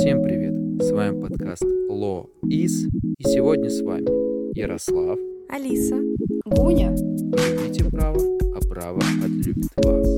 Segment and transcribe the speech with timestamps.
[0.00, 0.54] Всем привет!
[0.82, 4.06] С вами подкаст Ло Из, и сегодня с вами
[4.58, 5.18] Ярослав,
[5.50, 5.96] Алиса,
[6.46, 6.96] Гуня.
[6.96, 8.18] Любите право,
[8.56, 10.08] а право отлюбит вас.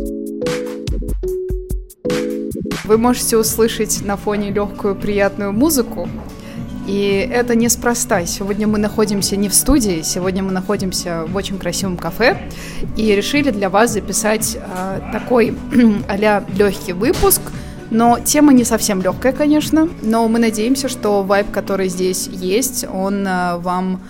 [2.85, 6.09] Вы можете услышать на фоне легкую приятную музыку.
[6.87, 8.25] И это неспроста.
[8.25, 12.49] Сегодня мы находимся не в студии, сегодня мы находимся в очень красивом кафе
[12.97, 15.57] и решили для вас записать э, такой
[16.09, 17.41] а легкий выпуск.
[17.93, 23.27] Но тема не совсем легкая, конечно, но мы надеемся, что вайб, который здесь есть, он
[23.27, 24.01] э, вам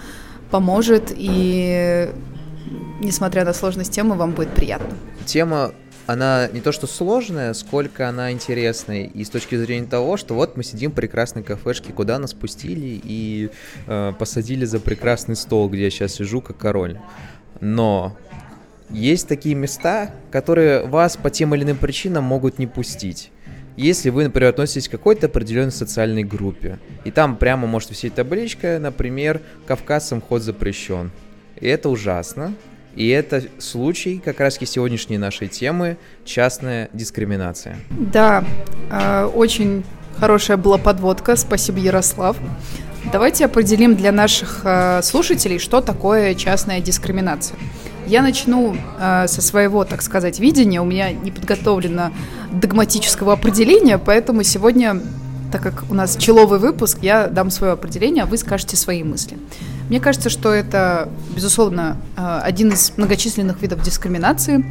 [0.52, 2.08] поможет и,
[3.00, 4.94] несмотря на сложность темы, вам будет приятно.
[5.26, 5.72] Тема
[6.06, 9.02] она не то что сложная, сколько она интересная.
[9.02, 13.00] И с точки зрения того, что вот мы сидим в прекрасной кафешке, куда нас пустили
[13.02, 13.50] и
[13.88, 17.00] э, посадили за прекрасный стол, где я сейчас сижу как король.
[17.58, 18.16] Но
[18.90, 23.31] есть такие места, которые вас по тем или иным причинам могут не пустить.
[23.76, 28.78] Если вы, например, относитесь к какой-то определенной социальной группе, и там прямо может висеть табличка,
[28.80, 31.10] например, «Кавказцам вход запрещен».
[31.60, 32.54] И это ужасно,
[32.94, 37.78] и это случай как раз сегодняшней нашей темы частная дискриминация.
[37.90, 38.44] Да,
[38.90, 39.84] э, очень
[40.18, 41.36] хорошая была подводка.
[41.36, 42.36] Спасибо, Ярослав.
[43.10, 47.58] Давайте определим для наших э, слушателей, что такое частная дискриминация.
[48.06, 50.80] Я начну э, со своего, так сказать, видения.
[50.80, 52.10] У меня не подготовлено
[52.52, 55.00] догматического определения, поэтому сегодня,
[55.50, 59.38] так как у нас человый выпуск, я дам свое определение, а вы скажете свои мысли.
[59.88, 64.64] Мне кажется, что это, безусловно, э, один из многочисленных видов дискриминации,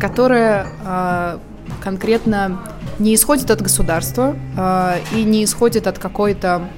[0.00, 1.38] которая э,
[1.82, 2.60] конкретно
[2.98, 6.68] не исходит от государства э, и не исходит от какой-то,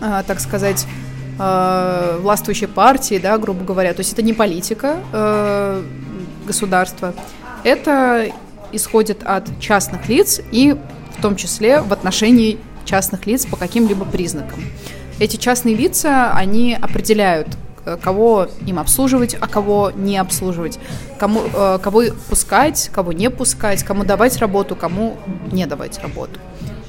[0.00, 0.86] так сказать,
[2.20, 3.94] властвующей партии, да, грубо говоря.
[3.94, 4.96] То есть это не политика
[6.46, 7.14] государства,
[7.64, 8.30] это
[8.72, 10.76] исходит от частных лиц и
[11.18, 14.60] в том числе в отношении частных лиц по каким-либо признакам
[15.22, 17.48] эти частные лица, они определяют,
[17.84, 20.78] э, кого им обслуживать, а кого не обслуживать,
[21.18, 25.16] кому, э, кого пускать, кого не пускать, кому давать работу, кому
[25.52, 26.40] не давать работу.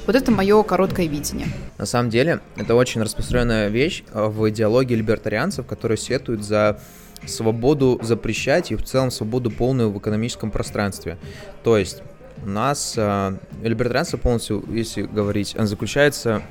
[0.06, 1.48] Вот это мое короткое видение.
[1.78, 6.80] На самом деле, это очень распространенная вещь э, в идеологии либертарианцев, которые сетуют за
[7.26, 11.16] свободу запрещать и в целом свободу полную в экономическом пространстве.
[11.62, 12.02] То есть
[12.42, 16.42] у нас э, либертарианство полностью, если говорить, заключается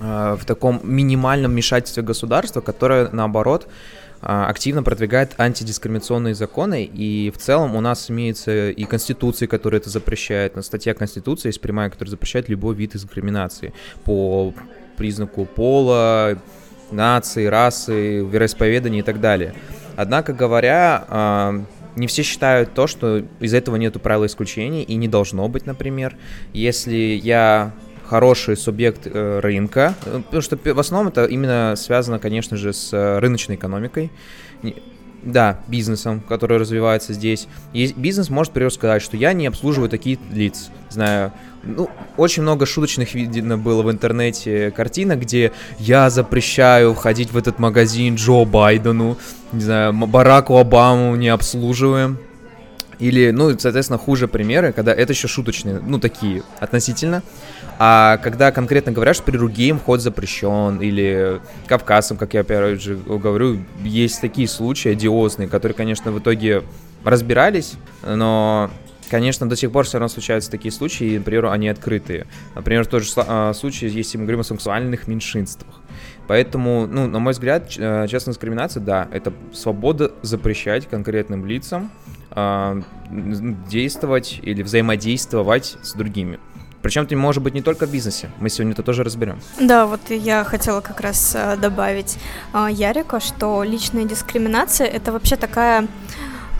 [0.00, 3.66] Э, в таком минимальном вмешательстве государства, которое, наоборот,
[4.20, 10.56] активно продвигает антидискриминационные законы, и в целом у нас имеется и Конституция, которая это запрещает,
[10.56, 13.72] но статья Конституции есть прямая, которая запрещает любой вид дискриминации
[14.04, 14.52] по
[14.96, 16.38] признаку пола,
[16.90, 19.54] нации, расы, вероисповедания и так далее.
[19.96, 21.60] Однако говоря, э,
[21.96, 26.16] не все считают то, что из этого нету правила исключений, и не должно быть, например.
[26.52, 27.72] Если я
[28.08, 32.92] хороший субъект э, рынка, э, потому что в основном это именно связано, конечно же, с
[32.92, 34.10] э, рыночной экономикой.
[35.22, 37.48] Да, бизнесом, который развивается здесь.
[37.72, 40.70] И бизнес может, например, сказать, что я не обслуживаю такие лиц.
[40.90, 41.32] Знаю,
[41.64, 47.58] ну, очень много шуточных видно было в интернете картинок, где я запрещаю входить в этот
[47.58, 49.18] магазин Джо Байдену,
[49.52, 52.18] не знаю, Бараку Обаму не обслуживаем.
[52.98, 57.22] Или, ну, соответственно, хуже примеры, когда это еще шуточные, ну, такие относительно.
[57.78, 62.96] А когда конкретно говорят, что при другим вход запрещен, или кавказцам, как я опять же
[62.96, 66.64] говорю, есть такие случаи одиозные, которые, конечно, в итоге
[67.04, 68.70] разбирались, но
[69.10, 72.26] Конечно, до сих пор все равно случаются такие случаи, и, например, они открытые.
[72.54, 75.80] Например, тот же а, случай, если мы говорим о сексуальных меньшинствах.
[76.26, 81.90] Поэтому, ну, на мой взгляд, э, частная дискриминация, да, это свобода запрещать конкретным лицам
[82.30, 86.38] э, действовать или взаимодействовать с другими.
[86.82, 88.30] Причем это может быть не только в бизнесе.
[88.38, 89.40] Мы сегодня это тоже разберем.
[89.60, 92.18] Да, вот я хотела как раз э, добавить
[92.54, 95.88] э, Ярика, что личная дискриминация это вообще такая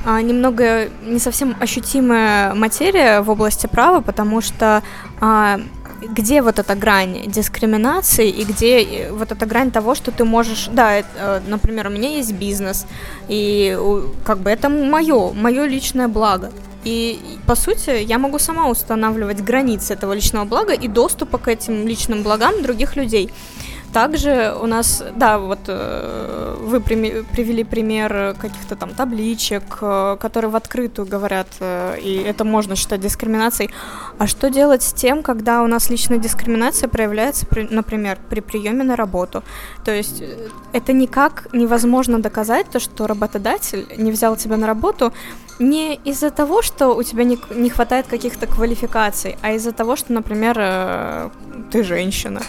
[0.04, 4.82] э, немного не совсем ощутимая материя в области права, потому что
[6.00, 10.94] где вот эта грань дискриминации и где вот эта грань того, что ты можешь, да,
[10.94, 12.86] это, например, у меня есть бизнес,
[13.28, 13.76] и
[14.24, 16.50] как бы это мое, мое личное благо.
[16.84, 21.86] И, по сути, я могу сама устанавливать границы этого личного блага и доступа к этим
[21.88, 23.30] личным благам других людей.
[23.98, 30.54] Также у нас, да, вот э, вы привели пример каких-то там табличек, э, которые в
[30.54, 33.70] открытую говорят, э, и это можно считать дискриминацией.
[34.18, 38.94] А что делать с тем, когда у нас личная дискриминация проявляется, например, при приеме на
[38.94, 39.42] работу?
[39.84, 40.22] То есть
[40.72, 45.12] это никак невозможно доказать, то, что работодатель не взял тебя на работу
[45.58, 50.12] не из-за того, что у тебя не, не хватает каких-то квалификаций, а из-за того, что,
[50.12, 51.32] например,
[51.72, 52.42] ты женщина.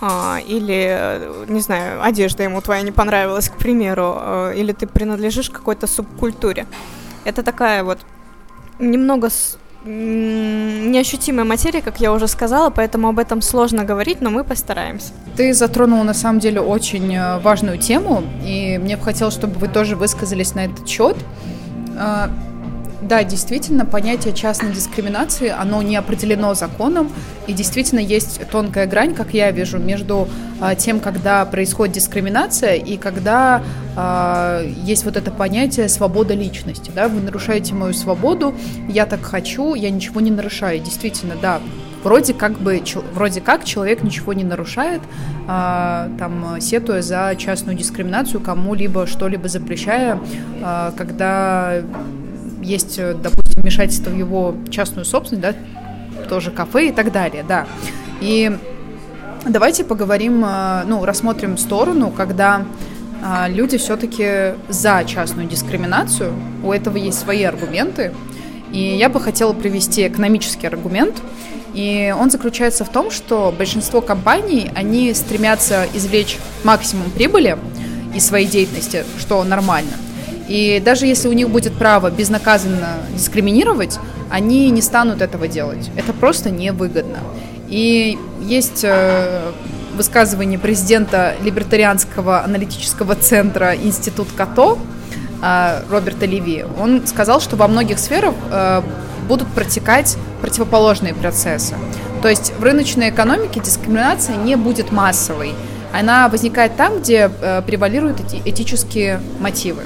[0.00, 5.50] А, или, не знаю, одежда ему твоя не понравилась, к примеру, а, или ты принадлежишь
[5.50, 6.66] какой-то субкультуре.
[7.24, 7.98] Это такая вот
[8.78, 9.28] немного
[9.84, 15.12] неощутимая материя, как я уже сказала, поэтому об этом сложно говорить, но мы постараемся.
[15.36, 19.68] Ты затронул на самом деле очень э, важную тему, и мне бы хотелось, чтобы вы
[19.68, 21.16] тоже высказались на этот счет.
[23.00, 27.12] Да, действительно, понятие частной дискриминации, оно не определено законом,
[27.46, 30.28] и действительно есть тонкая грань, как я вижу, между
[30.60, 33.62] а, тем, когда происходит дискриминация, и когда
[33.94, 38.52] а, есть вот это понятие свобода личности, да, вы нарушаете мою свободу,
[38.88, 41.60] я так хочу, я ничего не нарушаю, действительно, да,
[42.02, 42.82] вроде как бы,
[43.14, 45.02] вроде как человек ничего не нарушает,
[45.46, 50.18] а, там, сетуя за частную дискриминацию, кому-либо что-либо запрещая,
[50.96, 51.82] когда
[52.68, 57.66] есть, э, допустим, вмешательство в его частную собственность, да, тоже кафе и так далее, да.
[58.20, 58.56] И
[59.46, 62.64] давайте поговорим, э, ну, рассмотрим сторону, когда
[63.20, 66.32] а, люди все-таки за частную дискриминацию,
[66.62, 68.12] у этого есть свои аргументы,
[68.70, 71.16] и я бы хотела привести экономический аргумент,
[71.74, 77.58] и он заключается в том, что большинство компаний, они стремятся извлечь максимум прибыли
[78.14, 79.94] из своей деятельности, что нормально–
[80.48, 83.98] и даже если у них будет право безнаказанно дискриминировать,
[84.30, 85.90] они не станут этого делать.
[85.96, 87.18] Это просто невыгодно.
[87.68, 89.52] И есть э,
[89.94, 94.78] высказывание президента Либертарианского аналитического центра Институт Като
[95.42, 96.64] э, Роберта Леви.
[96.80, 98.82] Он сказал, что во многих сферах э,
[99.28, 101.74] будут протекать противоположные процессы.
[102.22, 105.54] То есть в рыночной экономике дискриминация не будет массовой.
[105.92, 107.30] Она возникает там, где
[107.66, 109.82] превалируют эти этические мотивы.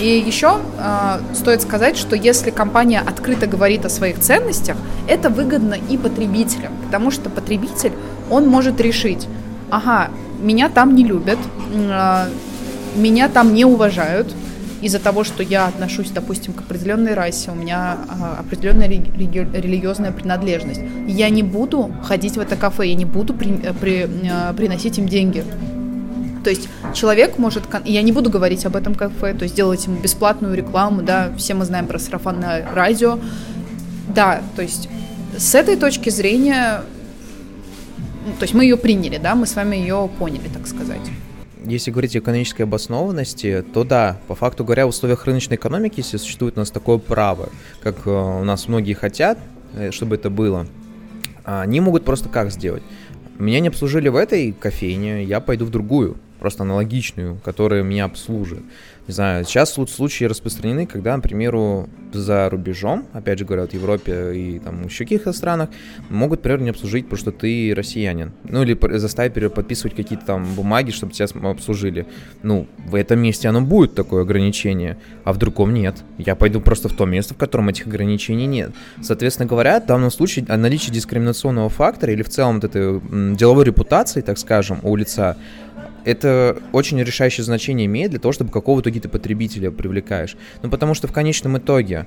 [0.00, 4.76] И еще э, стоит сказать, что если компания открыто говорит о своих ценностях,
[5.08, 7.92] это выгодно и потребителям, потому что потребитель,
[8.30, 9.26] он может решить,
[9.70, 10.10] ага,
[10.40, 11.38] меня там не любят,
[11.74, 12.24] э,
[12.96, 14.34] меня там не уважают,
[14.80, 20.12] из-за того, что я отношусь, допустим, к определенной расе, у меня а, определенная религи- религиозная
[20.12, 24.52] принадлежность, я не буду ходить в это кафе, я не буду при, э, при, а,
[24.52, 25.44] приносить им деньги.
[26.44, 30.00] То есть человек может, я не буду говорить об этом кафе, то есть делать ему
[30.00, 33.18] бесплатную рекламу, да, все мы знаем про сарафанное радио.
[34.14, 34.88] Да, то есть
[35.36, 36.82] с этой точки зрения,
[38.26, 41.00] ну, то есть мы ее приняли, да, мы с вами ее поняли, так сказать.
[41.64, 46.16] Если говорить о экономической обоснованности, то да, по факту говоря, в условиях рыночной экономики, если
[46.16, 47.50] существует у нас такое право,
[47.82, 49.38] как э, у нас многие хотят,
[49.74, 50.66] э, чтобы это было,
[51.44, 52.82] они могут просто как сделать?
[53.38, 58.60] Меня не обслужили в этой кофейне, я пойду в другую просто аналогичную, которая меня обслужит.
[59.06, 61.56] Не знаю, сейчас случаи распространены, когда, например,
[62.12, 65.70] за рубежом, опять же говоря, в Европе и там еще каких-то странах,
[66.10, 68.32] могут, например, не обслужить, потому что ты россиянин.
[68.44, 72.06] Ну, или заставить подписывать какие-то там бумаги, чтобы тебя обслужили.
[72.42, 75.96] Ну, в этом месте оно будет такое ограничение, а в другом нет.
[76.18, 78.72] Я пойду просто в то место, в котором этих ограничений нет.
[79.00, 83.00] Соответственно говоря, в данном случае о наличии дискриминационного фактора или в целом вот этой
[83.36, 85.38] деловой репутации, так скажем, у лица,
[86.08, 90.36] это очень решающее значение имеет для того, чтобы какого то итоге потребителя привлекаешь.
[90.62, 92.06] Ну, потому что в конечном итоге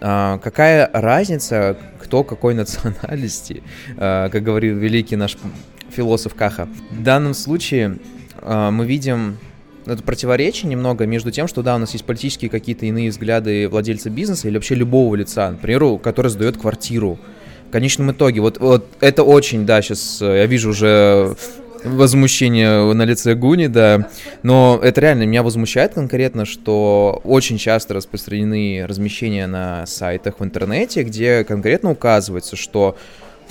[0.00, 3.62] а, какая разница, кто какой национальности,
[3.98, 5.36] а, как говорил великий наш
[5.90, 6.68] философ Каха.
[6.90, 7.98] В данном случае
[8.40, 9.36] а, мы видим
[9.84, 14.08] это противоречие немного между тем, что да, у нас есть политические какие-то иные взгляды владельца
[14.08, 17.18] бизнеса или вообще любого лица, например, который сдает квартиру.
[17.68, 21.36] В конечном итоге, вот, вот это очень, да, сейчас э, я вижу уже
[21.84, 24.08] возмущение на лице Гуни, да.
[24.42, 31.02] Но это реально меня возмущает конкретно, что очень часто распространены размещения на сайтах в интернете,
[31.02, 32.96] где конкретно указывается, что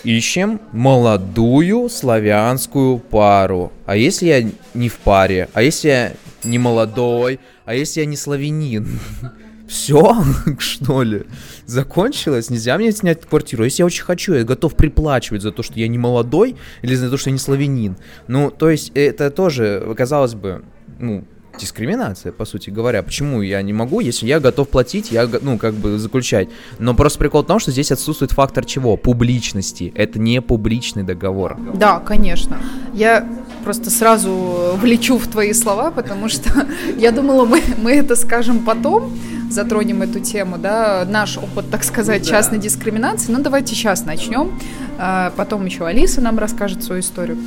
[0.03, 3.71] ищем молодую славянскую пару.
[3.85, 5.49] А если я не в паре?
[5.53, 6.11] А если я
[6.43, 7.39] не молодой?
[7.65, 8.99] А если я не славянин?
[9.67, 10.23] Все,
[10.59, 11.23] что ли?
[11.65, 12.49] Закончилось?
[12.49, 13.63] Нельзя мне снять квартиру.
[13.63, 17.09] Если я очень хочу, я готов приплачивать за то, что я не молодой, или за
[17.09, 17.97] то, что я не славянин.
[18.27, 20.63] Ну, то есть, это тоже, казалось бы,
[20.99, 21.25] ну,
[21.59, 23.03] дискриминация, по сути говоря.
[23.03, 26.49] Почему я не могу, если я готов платить, я, ну, как бы заключать.
[26.79, 28.97] Но просто прикол в том, что здесь отсутствует фактор чего?
[28.97, 29.91] Публичности.
[29.95, 31.57] Это не публичный договор.
[31.73, 32.57] Да, конечно.
[32.93, 33.27] Я
[33.63, 36.67] просто сразу влечу в твои слова, потому что
[36.97, 39.11] я думала, мы, мы это скажем потом,
[39.49, 43.31] затронем эту тему, да, наш опыт, так сказать, ну, частной дискриминации.
[43.31, 44.59] Ну, давайте сейчас начнем.
[44.97, 47.37] А, потом еще Алиса нам расскажет свою историю.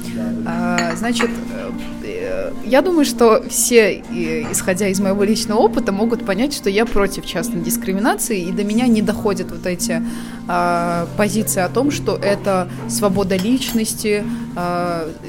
[0.47, 1.31] А, значит,
[2.05, 4.03] э, я думаю, что все,
[4.51, 8.87] исходя из моего личного опыта, могут понять, что я против частной дискриминации, и до меня
[8.87, 10.03] не доходят вот эти
[10.49, 14.25] а, позиции о том, что это свобода личности.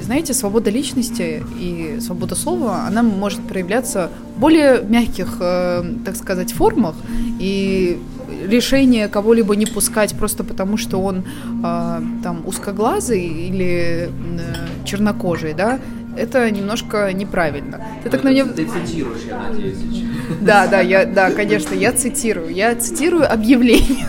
[0.00, 6.52] Знаете, свобода личности и свобода слова, она может проявляться в более мягких, э, так сказать,
[6.52, 6.94] формах,
[7.38, 7.98] и
[8.48, 15.78] решение кого-либо не пускать просто потому, что он э, там узкоглазый или э, чернокожий, да,
[16.18, 17.80] это немножко неправильно.
[18.02, 18.44] Ты так на меня...
[18.44, 19.78] Ты цитируешь, я надеюсь.
[20.40, 22.48] Да, да, я, да, конечно, я цитирую.
[22.48, 24.06] Я цитирую объявления.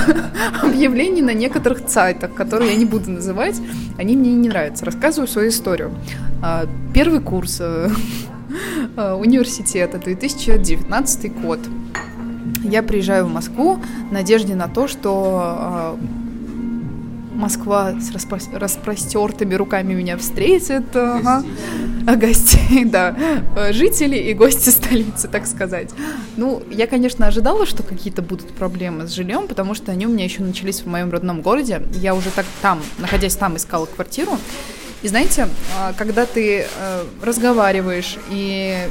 [0.62, 3.60] Объявления на некоторых сайтах, которые я не буду называть.
[3.98, 4.84] Они мне не нравятся.
[4.84, 5.92] Рассказываю свою историю.
[6.42, 7.88] А, первый курс э,
[8.96, 11.60] э, университета, 2019 год.
[12.64, 13.78] Я приезжаю в Москву
[14.08, 15.98] в надежде на то, что а,
[17.34, 20.84] Москва с распро- распростертыми руками меня встретит.
[20.94, 21.44] Ага.
[22.06, 23.16] А гостей, да.
[23.70, 25.90] Жители и гости столицы, так сказать.
[26.36, 30.24] Ну, я, конечно, ожидала, что какие-то будут проблемы с жильем, потому что они у меня
[30.24, 31.82] еще начались в моем родном городе.
[31.92, 34.38] Я уже так там, находясь там, искала квартиру.
[35.02, 38.88] И знаете, а, когда ты э, разговариваешь и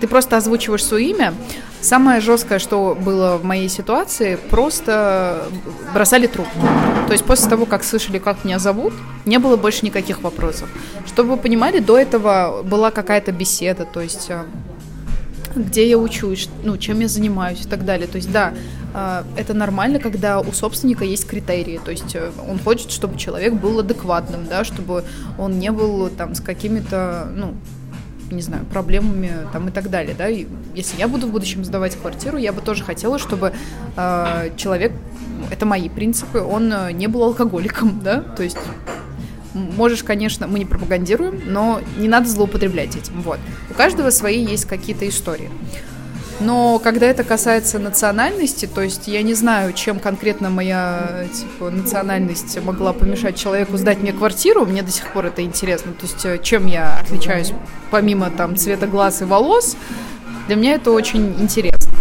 [0.00, 1.34] ты просто озвучиваешь свое имя,
[1.82, 5.48] Самое жесткое, что было в моей ситуации, просто
[5.92, 6.60] бросали трубку.
[7.08, 8.92] То есть после того, как слышали, как меня зовут,
[9.24, 10.68] не было больше никаких вопросов.
[11.06, 14.46] Чтобы вы понимали, до этого была какая-то беседа, то есть а,
[15.56, 18.06] где я учусь, ну, чем я занимаюсь и так далее.
[18.06, 18.54] То есть, да,
[18.94, 21.80] а, это нормально, когда у собственника есть критерии.
[21.84, 25.04] То есть э, он хочет, чтобы человек был адекватным, да, чтобы
[25.38, 27.54] он не был там с какими-то, ну,
[28.32, 31.96] не знаю, проблемами там и так далее, да, и если я буду в будущем сдавать
[31.96, 33.52] квартиру, я бы тоже хотела, чтобы
[33.96, 34.92] э, человек,
[35.50, 38.58] это мои принципы, он э, не был алкоголиком, да, то есть
[39.54, 43.38] можешь, конечно, мы не пропагандируем, но не надо злоупотреблять этим, вот.
[43.70, 45.50] У каждого свои есть какие-то истории.
[46.40, 52.60] Но когда это касается национальности, то есть я не знаю, чем конкретно моя типа, национальность
[52.62, 55.92] могла помешать человеку сдать мне квартиру, мне до сих пор это интересно.
[55.92, 57.52] То есть э, чем я отличаюсь
[57.90, 59.76] помимо там цвета глаз и волос,
[60.46, 61.92] для меня это очень интересно.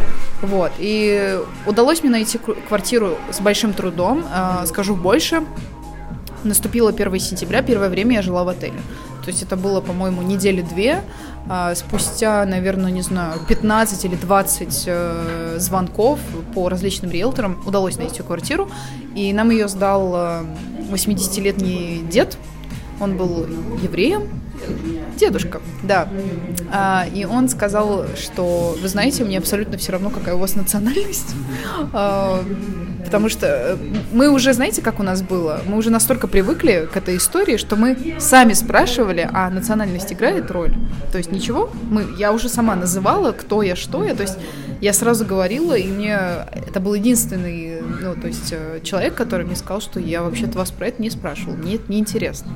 [0.41, 0.71] Вот.
[0.79, 4.25] И удалось мне найти квартиру с большим трудом.
[4.33, 5.43] Э, скажу больше.
[6.43, 8.81] Наступило 1 сентября, первое время я жила в отеле.
[9.23, 11.03] То есть это было, по-моему, недели две.
[11.50, 16.19] А, спустя, наверное, не знаю, 15 или 20 э, звонков
[16.53, 18.69] по различным риэлторам удалось найти квартиру.
[19.15, 20.45] И нам ее сдал
[20.91, 22.38] 80-летний э, дед.
[23.01, 23.46] Он был
[23.81, 24.29] евреем,
[25.17, 26.08] Дедушка, да.
[26.72, 31.36] А, и он сказал, что, вы знаете, мне абсолютно все равно, какая у вас национальность.
[31.93, 32.43] А,
[33.05, 33.77] потому что э,
[34.12, 35.62] мы уже, знаете, как у нас было?
[35.67, 40.74] Мы уже настолько привыкли к этой истории, что мы сами спрашивали, а национальность играет роль?
[41.12, 41.70] То есть ничего?
[41.89, 44.15] Мы, я уже сама называла, кто я, что я.
[44.15, 44.38] То есть
[44.81, 46.17] я сразу говорила, и мне
[46.67, 47.71] это был единственный,
[48.15, 51.10] ну, то есть э, человек, который мне сказал, что я вообще-то вас про это не
[51.10, 51.56] спрашивал.
[51.56, 52.51] Нет, не интересно.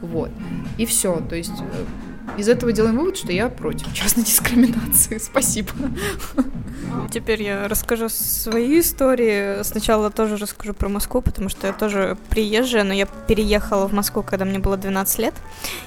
[0.00, 0.30] Вот.
[0.76, 1.20] И все.
[1.28, 1.84] То есть э,
[2.36, 5.18] из этого делаем вывод, что я против частной дискриминации.
[5.22, 5.70] Спасибо.
[7.10, 9.62] Теперь я расскажу свои истории.
[9.62, 14.22] Сначала тоже расскажу про Москву, потому что я тоже приезжая, но я переехала в Москву,
[14.22, 15.34] когда мне было 12 лет.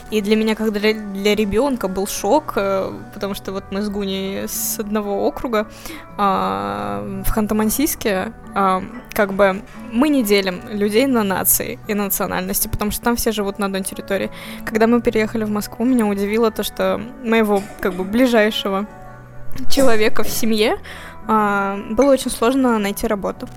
[0.10, 3.90] И для меня, как для, для ребенка, был шок, э, потому что вот мы с
[3.90, 5.68] Гуней с одного округа
[6.18, 8.84] а, в Ханты-Мансийске, а,
[9.14, 13.60] как бы мы не делим людей на нации и национальности, потому что там все живут
[13.60, 14.30] на одной территории.
[14.66, 18.88] Когда мы переехали в Москву, меня удивило то, что моего как бы ближайшего
[19.70, 20.78] человека в семье
[21.28, 23.48] а, было очень сложно найти работу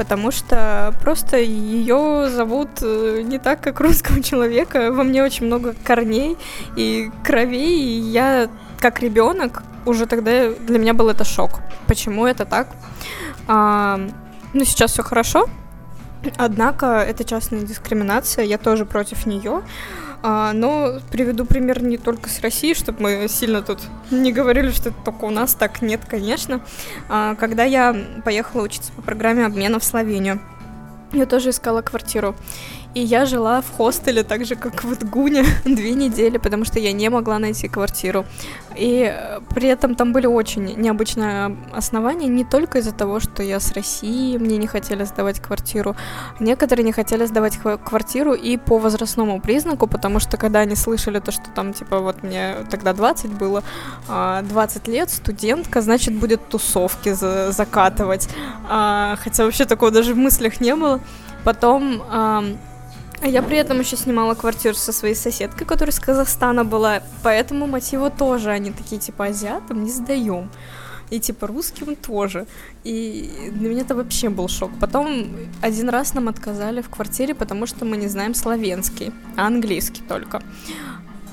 [0.00, 4.90] потому что просто ее зовут э, не так, как русского человека.
[4.92, 6.38] Во мне очень много корней
[6.74, 11.60] и кровей, и я как ребенок уже тогда для меня был это шок.
[11.86, 12.68] Почему это так?
[13.46, 14.00] А,
[14.54, 15.50] ну, сейчас все хорошо,
[16.36, 19.62] однако это частная дискриминация, я тоже против нее.
[20.22, 23.78] А, но приведу пример не только с России, чтобы мы сильно тут
[24.10, 26.60] не говорили, что это только у нас так нет, конечно.
[27.08, 30.40] А, когда я поехала учиться по программе обмена в Словению,
[31.12, 32.36] я тоже искала квартиру.
[32.94, 36.92] И я жила в хостеле, так же, как в Гуне, две недели, потому что я
[36.92, 38.24] не могла найти квартиру.
[38.76, 43.60] И э, при этом там были очень необычные основания, не только из-за того, что я
[43.60, 45.94] с России, мне не хотели сдавать квартиру.
[46.40, 51.30] Некоторые не хотели сдавать квартиру и по возрастному признаку, потому что когда они слышали то,
[51.30, 53.62] что там, типа, вот мне тогда 20 было,
[54.08, 58.28] 20 а, лет, студентка, значит, будет тусовки за закатывать.
[58.68, 61.00] А, хотя вообще такого даже в мыслях не было.
[61.44, 62.02] Потом
[63.20, 67.66] а я при этом еще снимала квартиру со своей соседкой, которая из Казахстана была, поэтому
[67.66, 70.50] мотиву тоже они такие, типа, азиатам не сдаем.
[71.10, 72.46] И типа русским тоже.
[72.84, 74.70] И для меня это вообще был шок.
[74.78, 75.26] Потом
[75.60, 80.40] один раз нам отказали в квартире, потому что мы не знаем славянский, а английский только.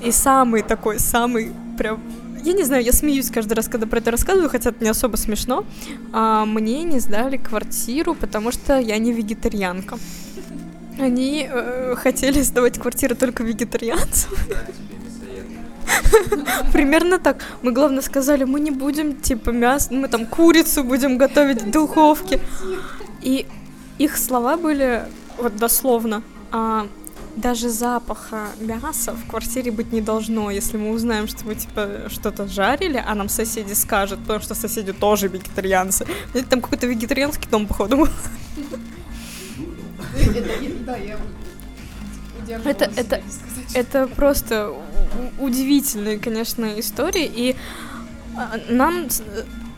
[0.02, 2.02] И самый такой, самый прям
[2.44, 5.16] я не знаю, я смеюсь каждый раз, когда про это рассказываю, хотя это не особо
[5.16, 5.64] смешно.
[6.12, 9.98] А, мне не сдали квартиру, потому что я не вегетарианка.
[10.98, 14.32] Они э, хотели сдавать квартиру только вегетарианцам.
[16.72, 17.44] Примерно так.
[17.62, 22.40] Мы, главное, сказали, мы не будем, типа, мясо, мы там курицу будем готовить в духовке.
[23.22, 23.46] И
[23.98, 25.04] их слова были,
[25.38, 26.86] вот дословно, а,
[27.36, 32.48] даже запаха мяса в квартире быть не должно, если мы узнаем, что мы, типа, что-то
[32.48, 36.06] жарили, а нам соседи скажут, потому что соседи тоже вегетарианцы.
[36.34, 38.08] Это там какой-то вегетарианский дом, походу.
[42.64, 43.22] Это, это,
[43.74, 44.72] это просто
[45.38, 47.30] удивительные, конечно, истории.
[47.34, 47.56] И
[48.36, 49.08] а, нам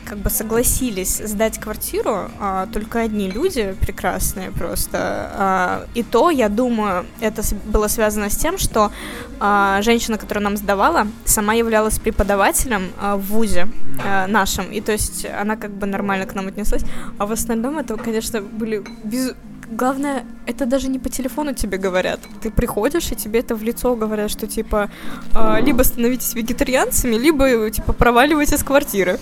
[0.05, 4.99] как бы согласились сдать квартиру а, только одни люди прекрасные просто.
[4.99, 8.91] А, и то, я думаю, это было связано с тем, что
[9.39, 13.69] а, женщина, которая нам сдавала, сама являлась преподавателем а, в ВУЗе
[14.05, 14.73] а, нашем.
[14.73, 16.83] И то есть она как бы нормально к нам отнеслась.
[17.19, 19.35] А в остальном это, конечно, были без
[19.71, 22.21] главное, это даже не по телефону тебе говорят.
[22.43, 24.91] Ты приходишь, и тебе это в лицо говорят, что типа
[25.35, 29.19] э, либо становитесь вегетарианцами, либо типа проваливайте с квартиры.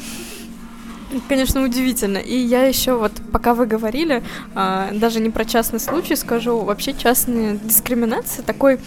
[1.28, 2.18] Конечно, удивительно.
[2.18, 4.22] И я еще вот, пока вы говорили,
[4.54, 8.78] э, даже не про частный случай скажу, вообще частная дискриминация такой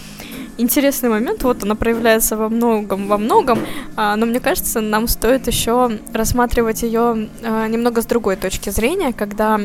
[0.57, 3.59] интересный момент, вот она проявляется во многом, во многом,
[3.95, 9.13] а, но мне кажется, нам стоит еще рассматривать ее а, немного с другой точки зрения,
[9.13, 9.59] когда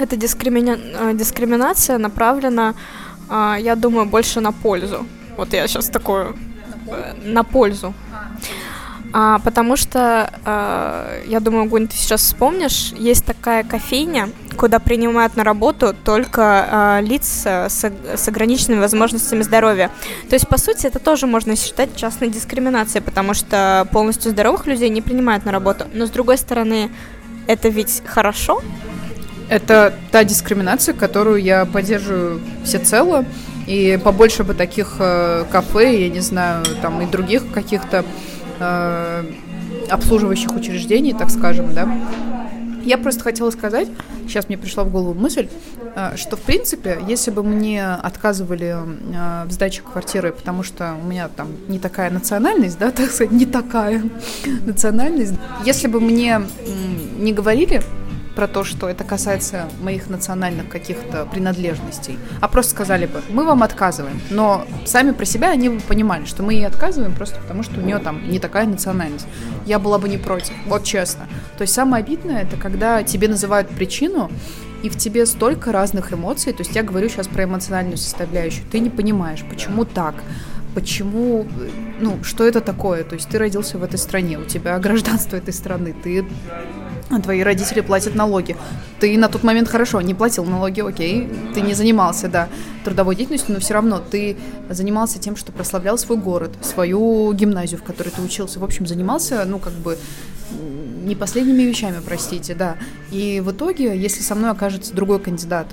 [0.00, 0.78] эта дискримина...
[0.78, 2.74] Э, дискриминация направлена,
[3.28, 5.06] а, я думаю, больше на пользу.
[5.36, 6.34] Вот я сейчас такое...
[6.88, 7.94] Э, на пользу.
[9.12, 15.36] А, потому что, э, я думаю, Гунь, ты сейчас вспомнишь, есть такая кофейня, куда принимают
[15.36, 17.84] на работу только э, лиц с,
[18.16, 19.90] с ограниченными возможностями здоровья.
[20.28, 24.88] То есть, по сути, это тоже можно считать частной дискриминацией, потому что полностью здоровых людей
[24.90, 25.86] не принимают на работу.
[25.92, 26.90] Но, с другой стороны,
[27.48, 28.62] это ведь хорошо,
[29.50, 33.24] это та дискриминация, которую я поддерживаю всецело.
[33.66, 38.04] И побольше бы таких э, кафе, я не знаю, там и других каких-то
[38.58, 39.24] э,
[39.90, 41.88] обслуживающих учреждений, так скажем, да.
[42.84, 43.88] Я просто хотела сказать,
[44.26, 45.48] сейчас мне пришла в голову мысль,
[45.94, 51.06] э, что, в принципе, если бы мне отказывали э, в сдаче квартиры, потому что у
[51.06, 54.02] меня там не такая национальность, да, так сказать, не такая
[54.64, 55.34] национальность,
[55.64, 56.40] если бы мне
[57.18, 57.82] не говорили,
[58.34, 63.62] про то, что это касается моих национальных каких-то принадлежностей, а просто сказали бы, мы вам
[63.62, 64.20] отказываем.
[64.30, 67.82] Но сами про себя они бы понимали, что мы ей отказываем просто потому, что у
[67.82, 69.26] нее там не такая национальность.
[69.66, 71.26] Я была бы не против, вот честно.
[71.58, 74.30] То есть самое обидное, это когда тебе называют причину,
[74.82, 78.78] и в тебе столько разных эмоций, то есть я говорю сейчас про эмоциональную составляющую, ты
[78.78, 80.14] не понимаешь, почему так,
[80.74, 81.46] почему,
[82.00, 85.52] ну, что это такое, то есть ты родился в этой стране, у тебя гражданство этой
[85.52, 86.24] страны, ты
[87.18, 88.56] твои родители платят налоги.
[89.00, 92.48] Ты на тот момент хорошо не платил налоги, окей, ты не занимался, да,
[92.84, 94.36] трудовой деятельностью, но все равно ты
[94.68, 98.60] занимался тем, что прославлял свой город, свою гимназию, в которой ты учился.
[98.60, 99.98] В общем, занимался, ну, как бы,
[101.04, 102.76] не последними вещами, простите, да.
[103.10, 105.66] И в итоге, если со мной окажется другой кандидат,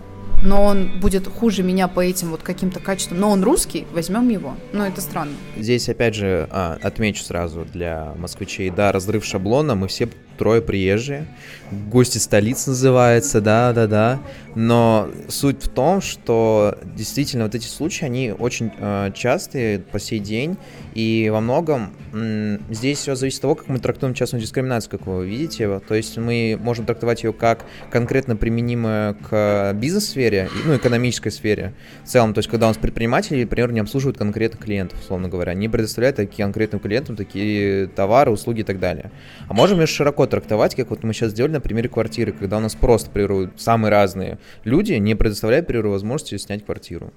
[0.43, 4.55] но он будет хуже меня по этим вот каким-то качествам, но он русский, возьмем его.
[4.71, 5.33] Но это странно.
[5.57, 11.25] Здесь, опять же, а, отмечу сразу для москвичей, да, разрыв шаблона, мы все трое приезжие,
[11.71, 14.19] гости столиц называется, да-да-да,
[14.55, 20.19] но суть в том, что действительно вот эти случаи, они очень э, частые по сей
[20.19, 20.57] день,
[20.93, 25.07] и во многом м, здесь все зависит от того, как мы трактуем частную дискриминацию, как
[25.07, 31.29] вы видите, то есть мы можем трактовать ее как конкретно применимую к бизнес-сфере, ну, экономической
[31.29, 31.73] сфере
[32.03, 35.53] в целом, то есть когда у нас предприниматели, например, не обслуживают конкретно клиентов, условно говоря,
[35.53, 39.11] не предоставляют такие конкретным клиентам такие товары, услуги и так далее.
[39.47, 42.59] А можем ее широко трактовать, как вот мы сейчас сделали на примере квартиры, когда у
[42.59, 47.11] нас просто, к самые разные люди, не предоставляют, к возможности снять квартиру.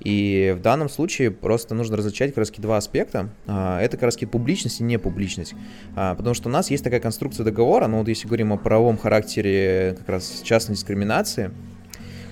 [0.00, 3.30] И в данном случае просто нужно различать как раз два аспекта.
[3.46, 5.54] А, это как раз публичность и непубличность.
[5.96, 8.96] А, потому что у нас есть такая конструкция договора, но вот если говорим о правовом
[8.96, 11.50] характере как раз частной дискриминации,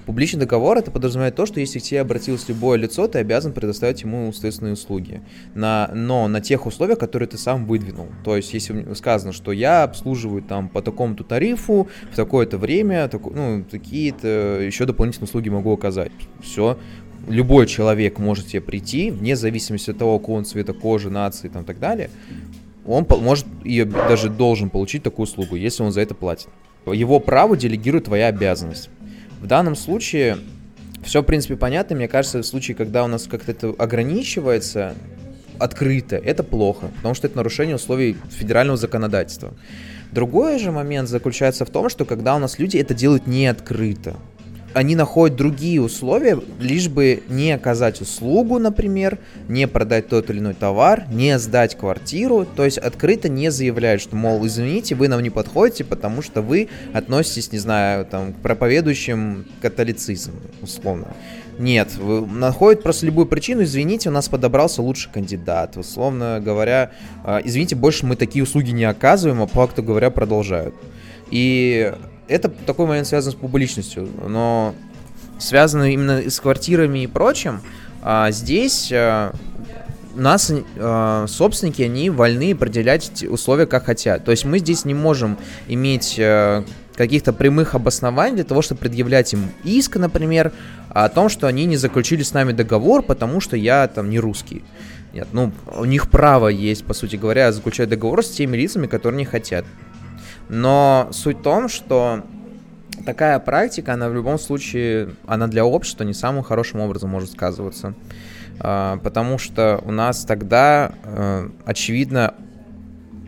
[0.06, 4.02] Публичный договор это подразумевает то, что если к тебе обратилось любое лицо, ты обязан предоставить
[4.02, 5.20] ему следственные услуги.
[5.54, 8.06] На, но на тех условиях, которые ты сам выдвинул.
[8.24, 13.22] То есть, если сказано, что я обслуживаю там по такому-то тарифу, в такое-то время, так,
[13.24, 16.12] ну, такие-то еще дополнительные услуги могу оказать.
[16.40, 16.78] Все,
[17.28, 21.64] любой человек может тебе прийти, вне зависимости от того, какого он цвета кожи, нации там,
[21.64, 22.10] и так далее,
[22.86, 26.48] он может и даже должен получить такую услугу, если он за это платит.
[26.86, 28.90] Его право делегирует твоя обязанность.
[29.40, 30.38] В данном случае
[31.04, 31.96] все, в принципе, понятно.
[31.96, 34.94] Мне кажется, в случае, когда у нас как-то это ограничивается
[35.58, 39.54] открыто, это плохо, потому что это нарушение условий федерального законодательства.
[40.12, 44.16] Другой же момент заключается в том, что когда у нас люди это делают не открыто,
[44.76, 50.52] они находят другие условия, лишь бы не оказать услугу, например, не продать тот или иной
[50.52, 55.30] товар, не сдать квартиру, то есть открыто не заявляют, что, мол, извините, вы нам не
[55.30, 61.06] подходите, потому что вы относитесь, не знаю, там, к проповедующим католицизм, условно.
[61.58, 66.90] Нет, находят просто любую причину, извините, у нас подобрался лучший кандидат, условно говоря,
[67.24, 70.74] а, извините, больше мы такие услуги не оказываем, а по факту говоря продолжают.
[71.30, 71.94] И
[72.28, 74.74] это такой момент связан с публичностью, но
[75.38, 77.60] связано именно с квартирами и прочим,
[78.02, 79.32] а здесь а,
[80.14, 84.24] нас а, собственники, они вольны определять условия, как хотят.
[84.24, 85.36] То есть мы здесь не можем
[85.68, 90.52] иметь а, каких-то прямых обоснований для того, чтобы предъявлять им иск, например,
[90.88, 94.64] о том, что они не заключили с нами договор, потому что я там не русский.
[95.12, 99.18] Нет, ну, у них право есть, по сути говоря, заключать договор с теми лицами, которые
[99.18, 99.64] не хотят.
[100.48, 102.22] Но суть в том, что
[103.04, 107.94] такая практика, она в любом случае, она для общества не самым хорошим образом может сказываться.
[108.58, 112.34] А, потому что у нас тогда, э, очевидно,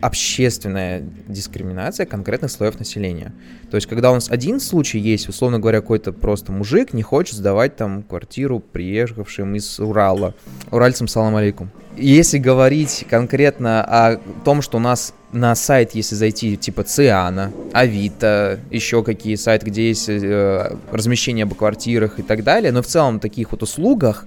[0.01, 3.33] общественная дискриминация конкретных слоев населения.
[3.71, 7.35] То есть, когда у нас один случай есть, условно говоря, какой-то просто мужик не хочет
[7.35, 10.35] сдавать там квартиру приехавшим из Урала,
[10.71, 11.71] уральцам салам алейкум.
[11.97, 18.61] Если говорить конкретно о том, что у нас на сайт, если зайти, типа Циана, Авито,
[18.71, 23.21] еще какие сайты, где есть э, размещение об квартирах и так далее, но в целом
[23.21, 24.25] таких вот услугах,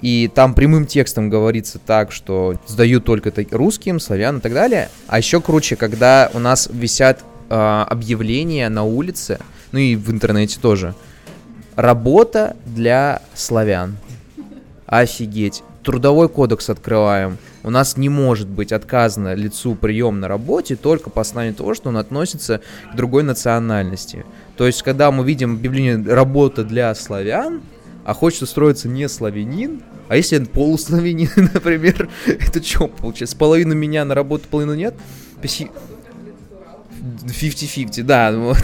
[0.00, 4.88] и там прямым текстом говорится так, что сдают только русским, славян и так далее.
[5.06, 9.38] А еще круче, когда у нас висят э, объявления на улице,
[9.70, 10.94] ну и в интернете тоже.
[11.76, 13.96] Работа для славян.
[14.86, 15.62] Офигеть.
[15.82, 17.38] Трудовой кодекс открываем.
[17.64, 21.88] У нас не может быть отказано лицу прием на работе только по основанию того, что
[21.88, 22.60] он относится
[22.92, 24.24] к другой национальности.
[24.56, 27.62] То есть, когда мы видим объявление «работа для славян»,
[28.04, 33.36] а хочет устроиться не славянин, а если полуславянин, например, это что получается?
[33.36, 34.94] Половину меня на работу, половину нет?
[35.42, 38.62] 50-50, да, вот.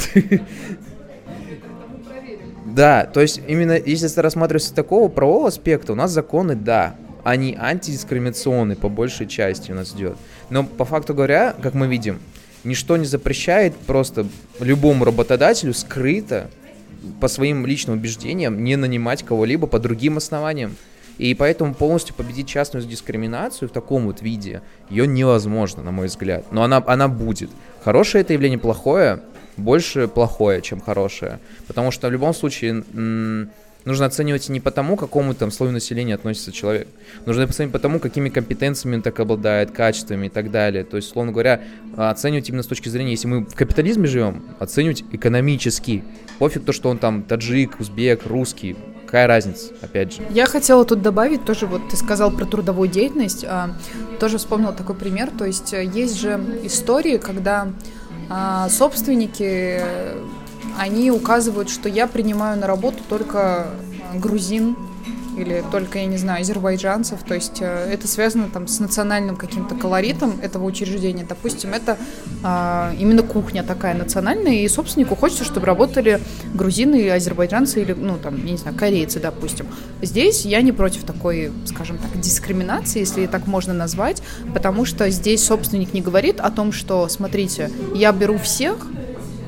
[2.66, 6.94] Да, то есть именно если это рассматривается с такого правового аспекта, у нас законы, да,
[7.24, 10.16] они антидискриминационные по большей части у нас идет.
[10.50, 12.20] Но по факту говоря, как мы видим,
[12.64, 14.26] ничто не запрещает просто
[14.60, 16.50] любому работодателю скрыто
[17.20, 20.76] по своим личным убеждениям не нанимать кого-либо по другим основаниям.
[21.18, 26.44] И поэтому полностью победить частную дискриминацию в таком вот виде, ее невозможно, на мой взгляд.
[26.52, 27.50] Но она, она будет.
[27.82, 29.20] Хорошее это явление, плохое,
[29.56, 31.40] больше плохое, чем хорошее.
[31.66, 32.84] Потому что в любом случае
[33.84, 36.88] нужно оценивать не потому, к какому там слою населения относится человек.
[37.26, 40.84] Нужно оценивать по тому, какими компетенциями он так обладает, качествами и так далее.
[40.84, 41.62] То есть, условно говоря,
[41.96, 46.04] оценивать именно с точки зрения, если мы в капитализме живем, оценивать экономически.
[46.38, 48.76] Пофиг то, что он там таджик, узбек, русский,
[49.08, 50.22] какая разница, опять же.
[50.30, 53.70] Я хотела тут добавить тоже, вот ты сказал про трудовую деятельность, а,
[54.20, 57.68] тоже вспомнила такой пример, то есть э, есть же истории, когда
[58.28, 59.80] а, собственники
[60.76, 63.68] они указывают, что я принимаю на работу только
[64.14, 64.76] грузин
[65.38, 67.22] или только, я не знаю, азербайджанцев.
[67.22, 71.24] То есть э, это связано там с национальным каким-то колоритом этого учреждения.
[71.28, 71.96] Допустим, это
[72.42, 76.20] а, именно кухня такая национальная, и собственнику хочется, чтобы работали
[76.54, 79.66] грузины, азербайджанцы или, ну, там, я не знаю, корейцы, допустим.
[80.02, 85.44] Здесь я не против такой, скажем так, дискриминации, если так можно назвать, потому что здесь
[85.44, 88.88] собственник не говорит о том, что, смотрите, я беру всех,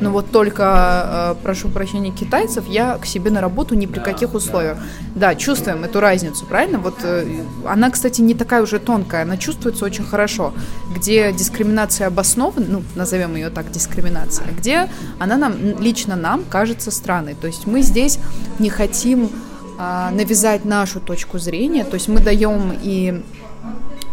[0.01, 4.35] но вот только, э, прошу прощения, китайцев я к себе на работу ни при каких
[4.35, 4.79] условиях.
[5.15, 6.79] Да, чувствуем эту разницу, правильно?
[6.79, 7.27] Вот э,
[7.67, 10.53] она, кстати, не такая уже тонкая, она чувствуется очень хорошо,
[10.95, 17.35] где дискриминация обоснована, ну, назовем ее так, дискриминация, где она нам, лично нам кажется странной.
[17.35, 18.19] То есть мы здесь
[18.59, 19.31] не хотим
[19.79, 23.23] а, навязать нашу точку зрения, то есть мы даем и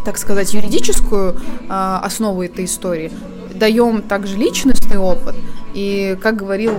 [0.05, 3.11] так сказать, юридическую э, основу этой истории,
[3.53, 5.35] даем также личностный опыт.
[5.73, 6.73] И, как говорил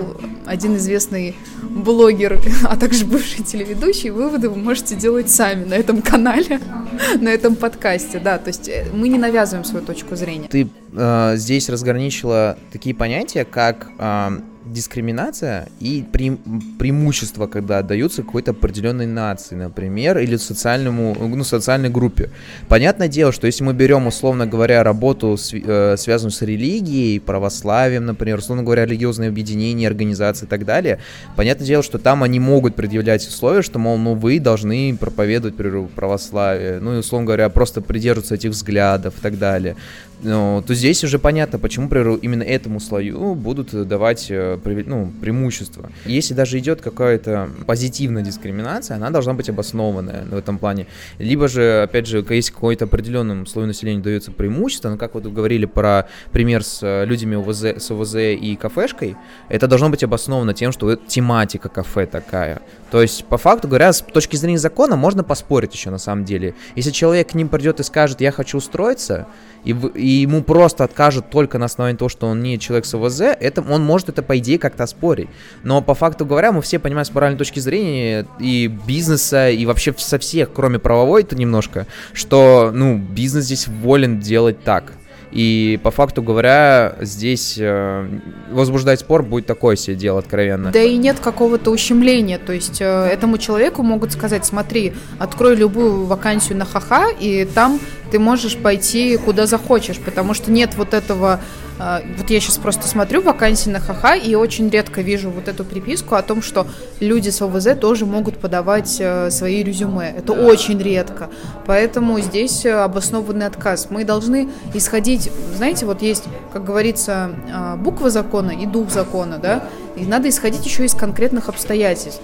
[0.46, 6.60] один известный блогер, а также бывший телеведущий, выводы вы можете делать сами на этом канале,
[7.20, 10.48] на этом подкасте, да, то есть э, мы не навязываем свою точку зрения.
[10.48, 14.40] Ты э, здесь разграничила такие понятия, как э,
[14.72, 16.36] дискриминация и пре
[16.78, 22.30] преимущество, когда отдаются какой-то определенной нации, например, или социальному, ну, социальной группе.
[22.68, 28.38] Понятное дело, что если мы берем, условно говоря, работу, э, связанную с религией, православием, например,
[28.38, 30.98] условно говоря, религиозные объединения, организации и так далее,
[31.36, 35.88] понятное дело, что там они могут предъявлять условия, что, мол, ну, вы должны проповедовать, например,
[35.94, 39.76] православие, ну, и, условно говоря, просто придерживаться этих взглядов и так далее
[40.20, 45.90] ну, то здесь уже понятно, почему, например, именно этому слою будут давать э, ну, преимущество.
[46.06, 50.86] Если даже идет какая-то позитивная дискриминация, она должна быть обоснованная в этом плане.
[51.18, 55.66] Либо же, опять же, если какой-то определенному слою населения дается преимущество, ну, как вот говорили
[55.66, 59.16] про пример с э, людьми ОВЗ, с ОВЗ и кафешкой,
[59.48, 62.60] это должно быть обосновано тем, что тематика кафе такая.
[62.90, 66.54] То есть, по факту говоря, с точки зрения закона можно поспорить еще на самом деле.
[66.74, 69.26] Если человек к ним придет и скажет, я хочу устроиться,
[69.64, 69.72] и
[70.08, 73.84] ему просто откажут только на основании того, что он не человек с ОВЗ, это, он
[73.84, 75.28] может это, по идее, как-то спорить.
[75.62, 79.94] Но по факту говоря, мы все понимаем с моральной точки зрения и бизнеса, и вообще
[79.96, 84.92] со всех, кроме правовой-то немножко, что, ну, бизнес здесь волен делать так.
[85.30, 88.08] И по факту говоря, здесь э,
[88.50, 90.70] возбуждать спор будет такое себе дело откровенно.
[90.70, 92.38] Да и нет какого-то ущемления.
[92.38, 97.78] То есть э, этому человеку могут сказать, смотри, открой любую вакансию на ха-ха, и там
[98.10, 101.40] ты можешь пойти куда захочешь, потому что нет вот этого
[101.78, 106.16] вот я сейчас просто смотрю вакансии на ХХ и очень редко вижу вот эту приписку
[106.16, 106.66] о том, что
[107.00, 110.14] люди с ОВЗ тоже могут подавать э, свои резюме.
[110.16, 111.30] Это очень редко.
[111.66, 113.88] Поэтому здесь э, обоснованный отказ.
[113.90, 119.64] Мы должны исходить, знаете, вот есть, как говорится, а, буква закона и дух закона, да,
[119.96, 122.20] и надо исходить еще из конкретных обстоятельств.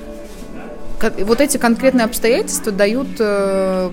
[1.11, 3.90] Вот эти конкретные обстоятельства дают э,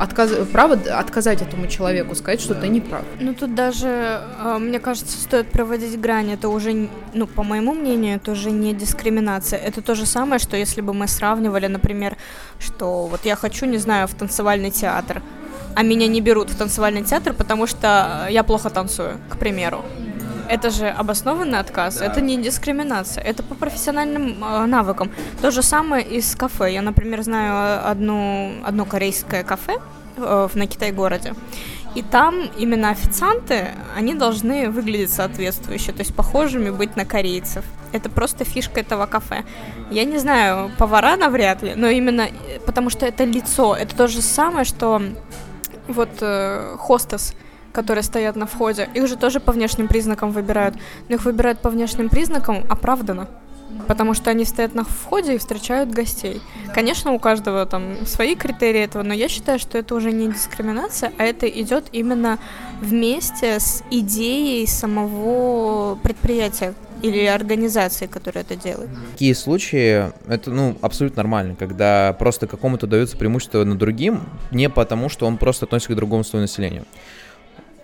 [0.00, 0.30] отказ...
[0.52, 3.02] право отказать этому человеку, сказать, что ты не прав.
[3.20, 6.32] Ну тут даже, а, мне кажется, стоит проводить грань.
[6.32, 9.58] Это уже, ну, по моему мнению, это уже не дискриминация.
[9.58, 12.16] Это то же самое, что если бы мы сравнивали, например,
[12.58, 15.22] что вот я хочу, не знаю, в танцевальный театр,
[15.74, 19.84] а меня не берут в танцевальный театр, потому что я плохо танцую, к примеру.
[20.50, 22.06] Это же обоснованный отказ, да.
[22.06, 25.12] это не дискриминация, это по профессиональным э, навыкам.
[25.40, 26.72] То же самое и с кафе.
[26.72, 29.78] Я, например, знаю одну, одно корейское кафе
[30.16, 31.34] э, на Китай-городе.
[31.94, 37.64] И там именно официанты, они должны выглядеть соответствующе, то есть похожими быть на корейцев.
[37.92, 39.44] Это просто фишка этого кафе.
[39.92, 43.76] Я не знаю, повара навряд ли, но именно э, потому что это лицо.
[43.76, 45.00] Это то же самое, что
[45.86, 47.34] вот э, хостес
[47.72, 50.76] которые стоят на входе, их же тоже по внешним признакам выбирают.
[51.08, 53.28] Но их выбирают по внешним признакам оправданно.
[53.86, 56.40] Потому что они стоят на входе и встречают гостей.
[56.74, 61.12] Конечно, у каждого там свои критерии этого, но я считаю, что это уже не дискриминация,
[61.18, 62.38] а это идет именно
[62.80, 68.90] вместе с идеей самого предприятия или организации, которая это делает.
[69.12, 75.08] Такие случаи, это, ну, абсолютно нормально, когда просто какому-то дается преимущество над другим, не потому,
[75.08, 76.84] что он просто относится к другому слою населения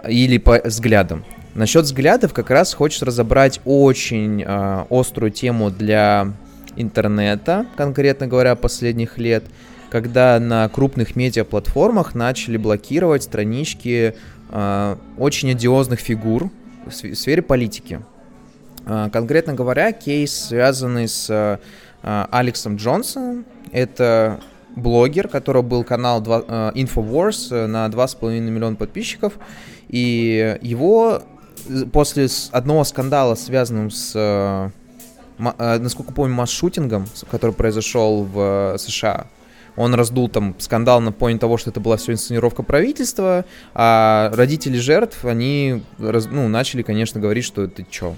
[0.08, 1.24] или по взглядам.
[1.54, 6.32] Насчет взглядов как раз хочешь разобрать очень э, острую тему для
[6.76, 9.44] интернета, конкретно говоря, последних лет,
[9.88, 14.14] когда на крупных медиаплатформах начали блокировать странички
[14.50, 16.50] э, очень одиозных фигур
[16.84, 18.00] в сфере политики.
[18.84, 21.58] Э, конкретно говоря, кейс, связанный с э,
[22.02, 24.40] Алексом Джонсоном, это
[24.76, 29.34] блогер, которого был канал 2, э, Infowars на 2,5 миллиона подписчиков,
[29.88, 31.22] и его
[31.92, 34.70] после одного скандала, связанного с, э,
[35.38, 39.26] э, насколько помню, масс-шутингом, который произошел в э, США,
[39.76, 44.78] он раздул там скандал на фоне того, что это была все инсценировка правительства, а родители
[44.78, 48.16] жертв, они ну, начали, конечно, говорить, что ты чё,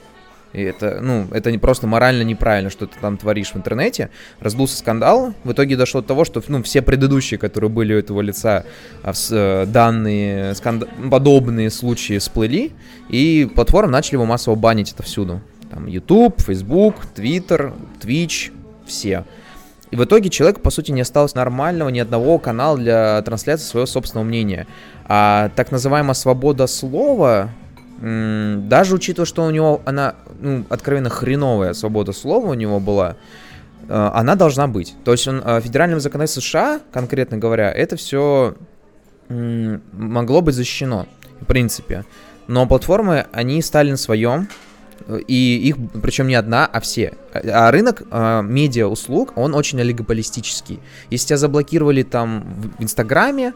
[0.53, 4.11] и это, ну, это не просто морально неправильно, что ты там творишь в интернете.
[4.41, 5.35] Раздулся скандал.
[5.45, 8.65] В итоге дошло до того, что ну, все предыдущие, которые были у этого лица,
[9.03, 10.85] а, э, данные, сканд...
[11.11, 12.73] подобные случаи всплыли,
[13.11, 15.41] и платформы начали его массово банить это всюду.
[15.71, 18.51] Там YouTube, Facebook, Twitter, Twitch,
[18.87, 19.25] все.
[19.91, 23.87] И в итоге человек, по сути, не осталось нормального ни одного канала для трансляции своего
[23.87, 24.67] собственного мнения.
[25.07, 27.51] А так называемая свобода слова,
[28.01, 33.17] даже учитывая, что у него она, ну, откровенно хреновая свобода слова у него была,
[33.89, 34.95] э, она должна быть.
[35.05, 38.55] То есть он, э, федеральным законодательством США, конкретно говоря, это все
[39.29, 41.07] могло быть защищено,
[41.41, 42.07] в принципе.
[42.47, 44.49] Но платформы, они стали на своем,
[45.27, 47.15] и их, причем не одна, а все.
[47.33, 50.81] А рынок э, медиа-услуг, он очень олигополистический.
[51.11, 52.45] Если тебя заблокировали там
[52.79, 53.55] в Инстаграме,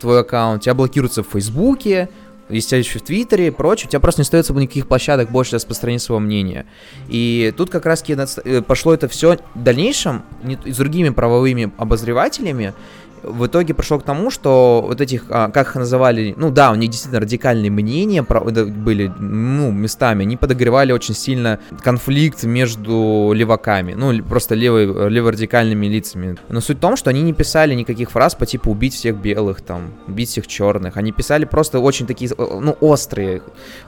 [0.00, 2.08] твой аккаунт, тебя блокируется в Фейсбуке,
[2.48, 6.00] еще в Твиттере и прочее, у тебя просто не остается никаких площадок больше для распространения
[6.00, 6.66] своего мнения.
[7.08, 12.74] И тут как раз э, пошло это все в дальнейшем не, с другими правовыми обозревателями,
[13.22, 16.74] в итоге пришло к тому, что вот этих, а, как их называли, ну да, у
[16.74, 24.22] них действительно радикальные мнения были, ну, местами, они подогревали очень сильно конфликт между леваками, ну,
[24.22, 26.36] просто левой, леворадикальными лицами.
[26.48, 29.60] Но суть в том, что они не писали никаких фраз по типу убить всех белых,
[29.60, 30.96] там, убить всех черных.
[30.96, 33.42] Они писали просто очень такие, ну, острые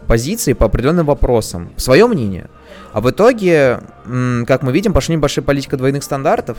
[0.07, 1.71] позиции по определенным вопросам.
[1.77, 2.49] Свое мнение.
[2.93, 3.81] А в итоге,
[4.47, 6.59] как мы видим, пошли небольшая политика двойных стандартов,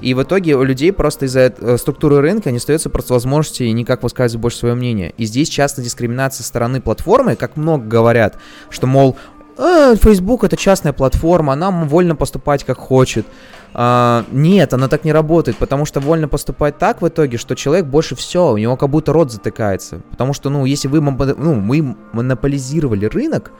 [0.00, 4.02] и в итоге у людей просто из-за э, структуры рынка не остается просто возможности никак
[4.02, 5.12] высказывать больше свое мнение.
[5.16, 8.38] И здесь часто дискриминация со стороны платформы, как много говорят,
[8.70, 9.16] что, мол,
[9.58, 13.26] э, Facebook это частная платформа, она вольно поступать как хочет.
[13.72, 17.86] А, нет, она так не работает, потому что вольно поступать так в итоге, что человек
[17.86, 20.00] больше все, у него как будто рот затыкается.
[20.10, 23.52] Потому что, ну, если вы ну, мы монополизировали рынок,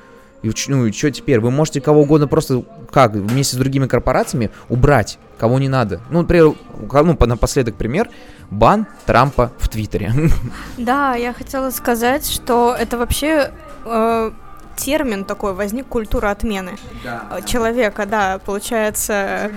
[0.42, 1.40] и, ну и что теперь?
[1.40, 6.00] Вы можете кого угодно просто, как, вместе с другими корпорациями убрать, кого не надо.
[6.11, 6.55] Ну, например,
[6.92, 8.09] ну, напоследок пример,
[8.50, 10.12] бан Трампа в Твиттере.
[10.79, 13.53] Да, я хотела сказать, что это вообще
[13.85, 14.31] э,
[14.76, 16.72] термин такой возник, культура отмены
[17.05, 17.40] да.
[17.44, 19.50] человека, да, получается...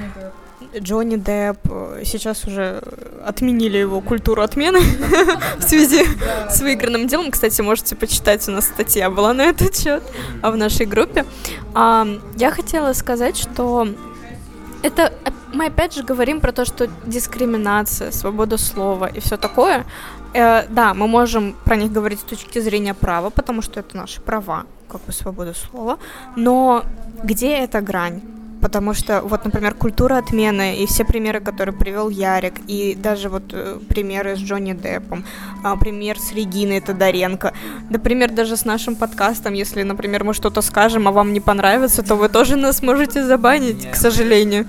[0.78, 2.82] Джонни Депп, э, сейчас уже
[3.26, 4.80] отменили его культуру отмены
[5.58, 6.06] в связи
[6.50, 7.32] с выигранным делом.
[7.32, 10.04] Кстати, можете почитать, у нас статья была на этот счет
[10.42, 11.26] а в нашей группе.
[11.76, 13.88] Я хотела сказать, что
[14.84, 15.14] это
[15.54, 19.86] мы опять же говорим про то, что дискриминация, свобода слова и все такое.
[20.34, 24.20] Э, да, мы можем про них говорить с точки зрения права, потому что это наши
[24.20, 26.00] права, как бы свобода слова.
[26.36, 26.84] Но
[27.24, 28.22] где эта грань?
[28.64, 33.44] Потому что вот, например, культура отмены и все примеры, которые привел Ярик, и даже вот
[33.52, 35.26] э, примеры с Джонни Деппом,
[35.64, 37.52] а, пример с Региной Тодоренко,
[37.90, 42.16] например, даже с нашим подкастом, если, например, мы что-то скажем, а вам не понравится, то
[42.16, 44.66] вы тоже нас можете забанить, к сожалению.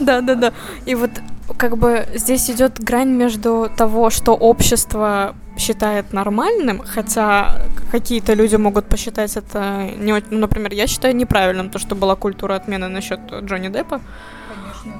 [0.00, 0.52] Да, да, да.
[0.84, 1.10] И вот
[1.56, 8.84] как бы здесь идет грань между того, что общество считает нормальным, хотя какие-то люди могут
[8.86, 13.68] посчитать это не ну, например, я считаю неправильным то, что была культура отмены насчет Джонни
[13.68, 14.00] Деппа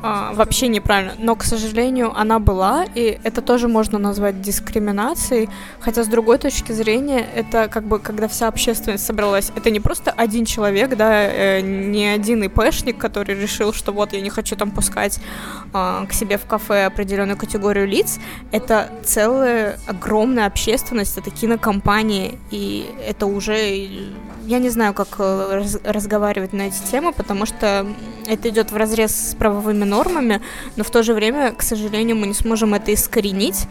[0.02, 1.14] а, вообще неправильно.
[1.18, 5.48] Но, к сожалению, она была, и это тоже можно назвать дискриминацией.
[5.80, 10.10] Хотя, с другой точки зрения, это как бы, когда вся общественность собралась, это не просто
[10.10, 14.70] один человек, да, э, не один ИПшник, который решил, что вот я не хочу там
[14.70, 15.18] пускать
[15.72, 18.18] э, к себе в кафе определенную категорию лиц.
[18.50, 24.12] Это целая огромная общественность, это кинокомпании, и это уже
[24.46, 27.86] я не знаю, как э, раз, разговаривать на эти темы, потому что
[28.26, 29.34] это идет в разрез с
[29.72, 30.40] правовыми нормами,
[30.76, 33.66] но в то же время, к сожалению, мы не сможем это искоренить,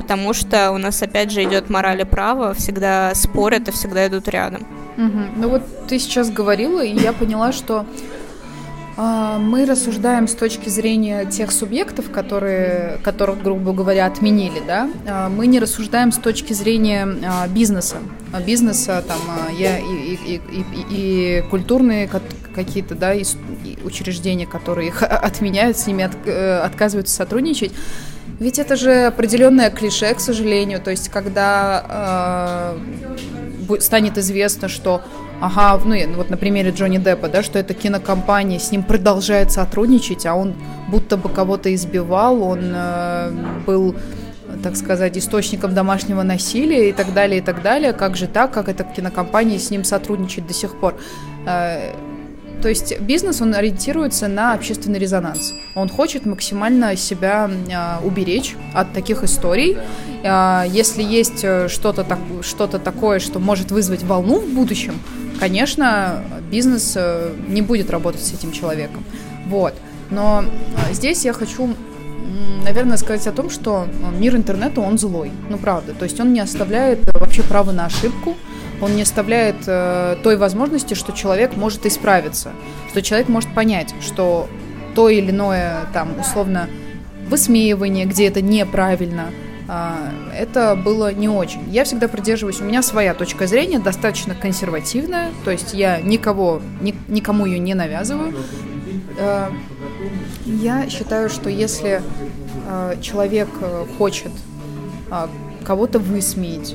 [0.00, 4.28] потому что у нас опять же идет мораль и право, всегда спорят и всегда идут
[4.28, 4.66] рядом.
[4.96, 5.20] Угу.
[5.36, 7.84] Ну вот ты сейчас говорила, и я поняла, что
[8.96, 14.90] мы рассуждаем с точки зрения тех субъектов, которые, которых, грубо говоря, отменили, да.
[15.06, 17.96] А, мы не рассуждаем с точки зрения а, бизнеса,
[18.46, 19.20] бизнеса там
[19.56, 22.08] я и, и, и, и культурные
[22.54, 23.24] какие-то, да, и
[23.84, 27.72] учреждения, которые их отменяют, с ними от, э, отказываются сотрудничать.
[28.38, 30.80] Ведь это же определенное клише, к сожалению.
[30.80, 32.76] То есть, когда
[33.68, 35.02] э, станет известно, что
[35.42, 40.24] ага, ну вот на примере Джонни Деппа, да, что эта кинокомпания с ним продолжает сотрудничать,
[40.24, 40.54] а он
[40.88, 43.32] будто бы кого-то избивал, он э,
[43.66, 43.94] был
[44.62, 47.92] так сказать, источником домашнего насилия и так далее, и так далее.
[47.92, 50.94] Как же так, как эта кинокомпания с ним сотрудничает до сих пор?
[52.62, 55.52] Э, то есть бизнес, он ориентируется на общественный резонанс.
[55.74, 59.76] Он хочет максимально себя э, уберечь от таких историй.
[60.22, 64.94] Э, если есть э, что-то так, что такое, что может вызвать волну в будущем,
[65.40, 69.04] конечно, бизнес э, не будет работать с этим человеком.
[69.46, 69.74] Вот.
[70.10, 71.74] Но э, здесь я хочу
[72.64, 73.86] наверное, сказать о том, что
[74.18, 75.32] мир интернета, он злой.
[75.50, 75.94] Ну, правда.
[75.94, 78.36] То есть он не оставляет вообще права на ошибку,
[78.82, 82.52] он не оставляет э, той возможности, что человек может исправиться,
[82.90, 84.48] что человек может понять, что
[84.94, 86.68] то или иное, там, условно,
[87.28, 89.30] высмеивание, где это неправильно,
[89.68, 89.92] э,
[90.36, 91.62] это было не очень.
[91.70, 96.94] Я всегда придерживаюсь, у меня своя точка зрения, достаточно консервативная, то есть я никого, ни,
[97.08, 98.34] никому ее не навязываю,
[99.18, 99.48] Э,
[100.44, 102.02] я считаю, что если
[102.68, 104.32] э, человек э, хочет
[105.66, 106.74] кого-то высмеять,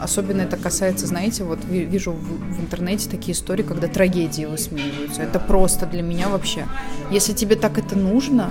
[0.00, 5.22] особенно это касается, знаете, вот вижу в интернете такие истории, когда трагедии высмеиваются.
[5.22, 6.66] Это просто для меня вообще.
[7.10, 8.50] Если тебе так это нужно,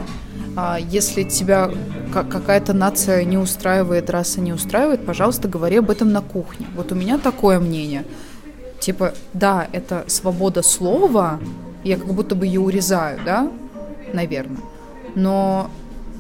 [0.90, 1.72] если тебя
[2.12, 6.68] какая-то нация не устраивает, раса не устраивает, пожалуйста, говори об этом на кухне.
[6.76, 8.06] Вот у меня такое мнение.
[8.80, 11.40] Типа, да, это свобода слова,
[11.84, 13.52] я как будто бы ее урезаю, да,
[14.14, 14.62] наверное.
[15.16, 15.72] Но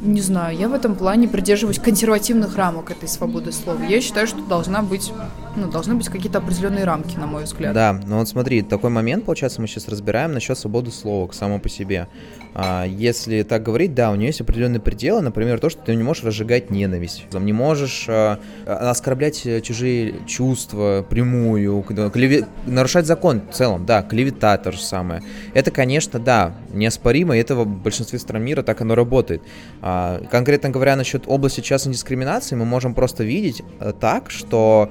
[0.03, 3.81] не знаю, я в этом плане придерживаюсь консервативных рамок этой свободы слова.
[3.83, 5.11] Я считаю, что должна быть,
[5.55, 7.73] ну, должны быть какие-то определенные рамки, на мой взгляд.
[7.73, 11.69] Да, ну вот смотри, такой момент, получается, мы сейчас разбираем насчет свободы слова само по
[11.69, 12.07] себе.
[12.53, 16.03] А, если так говорить, да, у нее есть определенные пределы, например, то, что ты не
[16.03, 22.47] можешь разжигать ненависть, не можешь а, оскорблять чужие чувства прямую, клеве...
[22.65, 25.23] нарушать закон в целом, да, клевета то же самое.
[25.53, 29.41] Это, конечно, да, неоспоримо, и это в большинстве стран мира так оно работает.
[29.81, 29.92] А,
[30.31, 34.89] конкретно говоря, насчет области частной дискриминации, мы можем просто видеть э, так, что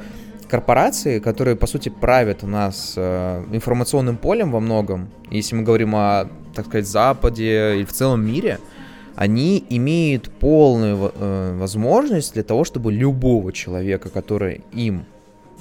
[0.48, 5.94] корпорации, которые, по сути, правят у нас э, информационным полем во многом, если мы говорим
[5.94, 8.58] о, так сказать, Западе и в целом мире,
[9.16, 15.04] они имеют полную э, возможность для того, чтобы любого человека, который им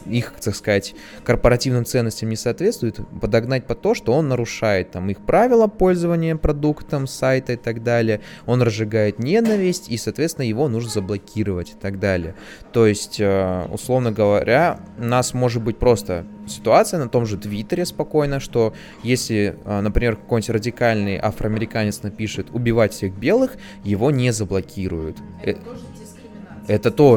[0.05, 5.19] их, так сказать, корпоративным ценностям не соответствует, подогнать под то, что он нарушает там их
[5.19, 11.71] правила пользования продуктом, сайта и так далее, он разжигает ненависть, и, соответственно, его нужно заблокировать
[11.71, 12.35] и так далее.
[12.71, 17.85] То есть, э, условно говоря, у нас может быть просто ситуация на том же Твиттере
[17.85, 18.73] спокойно, что
[19.03, 25.17] если, э, например, какой-нибудь радикальный афроамериканец напишет «убивать всех белых», его не заблокируют.
[25.43, 25.90] Это тоже.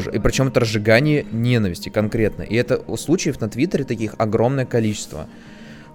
[0.08, 2.42] И причем это разжигание ненависти конкретно.
[2.42, 5.26] И это случаев на Твиттере таких огромное количество.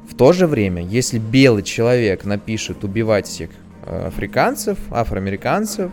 [0.10, 3.52] В то же время, если белый человек напишет убивать всех
[3.86, 5.92] э, африканцев, афроамериканцев,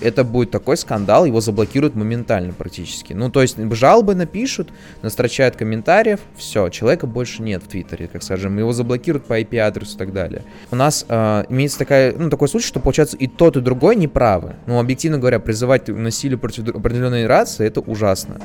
[0.00, 3.12] это будет такой скандал, его заблокируют моментально практически.
[3.12, 4.70] Ну, то есть жалобы напишут,
[5.02, 9.98] настрочают комментариев, все, человека больше нет в Твиттере, как скажем, его заблокируют по IP-адресу и
[9.98, 10.42] так далее.
[10.70, 14.56] У нас э, имеется такая, ну, такой случай, что, получается, и тот, и другой неправы.
[14.66, 18.40] Ну, объективно говоря, призывать насилие против определенной расы, это ужасно.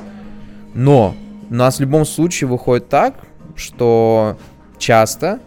[0.74, 1.16] Но
[1.50, 3.16] у нас в любом случае выходит так,
[3.56, 4.38] что
[4.78, 5.40] часто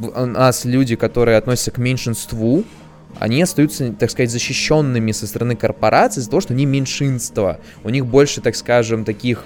[0.00, 2.64] у нас люди, которые относятся к меньшинству,
[3.18, 7.58] они остаются, так сказать, защищенными со стороны корпораций из-за того, что они меньшинство.
[7.82, 9.44] У них больше, так скажем, таких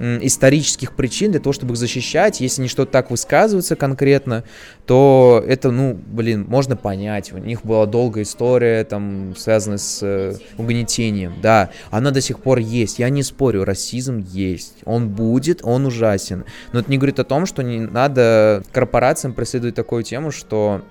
[0.00, 2.40] исторических причин для того, чтобы их защищать.
[2.40, 4.44] Если они что-то так высказываются конкретно,
[4.86, 7.32] то это, ну, блин, можно понять.
[7.32, 11.34] У них была долгая история, там, связанная с э, угнетением.
[11.42, 12.98] Да, она до сих пор есть.
[12.98, 14.76] Я не спорю, расизм есть.
[14.86, 16.44] Он будет, он ужасен.
[16.72, 20.82] Но это не говорит о том, что не надо корпорациям преследовать такую тему, что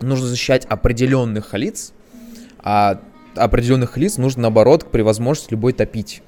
[0.00, 1.92] нужно защищать определенных лиц,
[2.58, 3.00] а
[3.34, 6.22] определенных лиц нужно, наоборот, при возможности любой топить.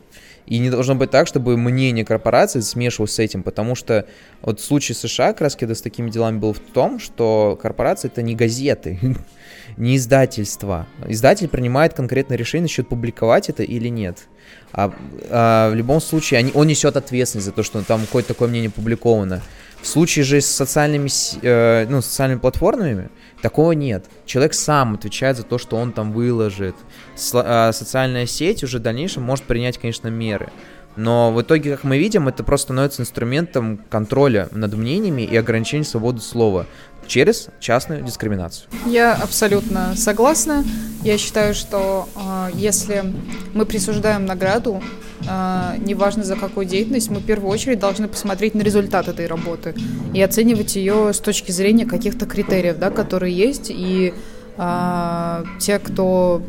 [0.47, 4.07] И не должно быть так, чтобы мнение корпорации смешивалось с этим, потому что
[4.43, 8.07] вот в случае США как раз когда с такими делами был в том, что корпорации
[8.07, 9.01] это не газеты,
[9.77, 10.87] не издательство.
[11.09, 14.29] Издатель принимает конкретное решение насчет публиковать это или нет.
[14.73, 14.95] А,
[15.31, 18.71] а в любом случае они, он несет ответственность за то, что там какое-то такое мнение
[18.71, 19.43] публиковано.
[19.83, 21.09] В случае же с социальными,
[21.43, 23.09] э, ну, социальными платформами
[23.43, 24.07] такого нет.
[24.25, 26.77] Человек сам отвечает за то, что он там выложит.
[27.35, 30.51] Э, социальная сеть уже в дальнейшем может принять, конечно, меры.
[30.97, 35.85] Но в итоге, как мы видим, это просто становится инструментом контроля над мнениями и ограничения
[35.85, 36.67] свободы слова
[37.07, 38.69] через частную дискриминацию.
[38.87, 40.65] Я абсолютно согласна.
[41.03, 43.05] Я считаю, что э, если
[43.53, 48.63] мы присуждаем награду а, неважно за какую деятельность, мы в первую очередь должны посмотреть на
[48.63, 49.75] результат этой работы
[50.15, 53.71] и оценивать ее с точки зрения каких-то критериев, да, которые есть.
[53.71, 54.15] И
[54.59, 56.43] а, те, кто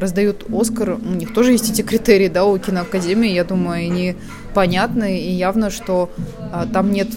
[0.00, 4.16] раздают Оскар, у них тоже есть эти критерии, да, у киноакадемии, я думаю, они
[4.54, 6.10] понятны, и явно, что
[6.52, 7.08] а, там нет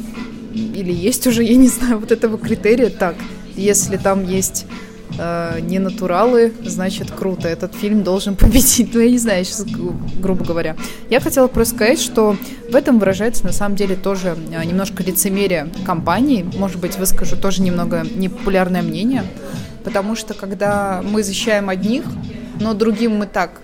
[0.54, 2.90] или есть уже, я не знаю, вот этого критерия.
[2.90, 3.16] Так,
[3.56, 4.66] если там есть
[5.18, 7.48] э, не натуралы, значит круто.
[7.48, 8.94] Этот фильм должен победить.
[8.94, 9.66] Ну, я не знаю, сейчас,
[10.20, 10.76] грубо говоря.
[11.10, 12.36] Я хотела просто сказать, что
[12.70, 16.46] в этом выражается на самом деле тоже э, немножко лицемерие компании.
[16.58, 19.24] Может быть, выскажу тоже немного непопулярное мнение.
[19.84, 22.06] Потому что когда мы защищаем одних,
[22.60, 23.62] но другим мы так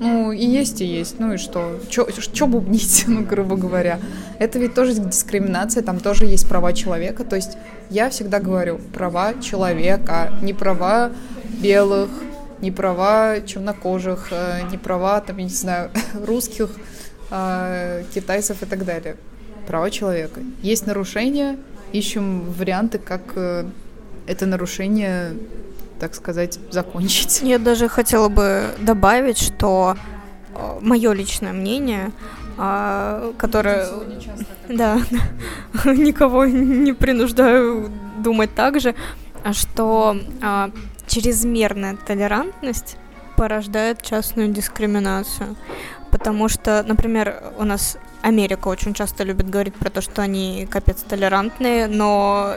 [0.00, 1.18] ну, и есть, и есть.
[1.18, 1.80] Ну и что?
[1.90, 4.00] Что бубнить, ну, грубо говоря?
[4.38, 7.24] Это ведь тоже дискриминация, там тоже есть права человека.
[7.24, 7.56] То есть
[7.90, 11.12] я всегда говорю права человека, не права
[11.62, 12.10] белых,
[12.60, 15.90] не права чернокожих, э, не права, там, я не знаю,
[16.26, 16.70] русских,
[17.30, 19.16] э, китайцев и так далее.
[19.66, 20.40] Права человека.
[20.62, 21.56] Есть нарушения,
[21.92, 23.64] ищем варианты, как э,
[24.26, 25.34] это нарушение,
[25.98, 27.40] так сказать, закончить.
[27.42, 29.96] Я даже хотела бы добавить, что
[30.80, 32.12] мое личное мнение,
[32.56, 33.88] а, которое...
[34.68, 34.98] Да,
[35.84, 38.94] никого не принуждаю думать так же,
[39.52, 40.70] что а,
[41.06, 42.96] чрезмерная толерантность
[43.36, 45.56] порождает частную дискриминацию.
[46.10, 51.02] Потому что, например, у нас Америка очень часто любит говорить про то, что они капец
[51.02, 52.54] толерантные, но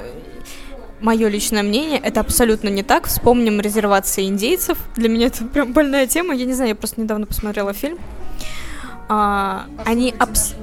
[1.01, 3.07] мое личное мнение, это абсолютно не так.
[3.07, 4.77] Вспомним резервации индейцев.
[4.95, 6.33] Для меня это прям больная тема.
[6.33, 7.99] Я не знаю, я просто недавно посмотрела фильм.
[9.09, 10.53] А, они абс...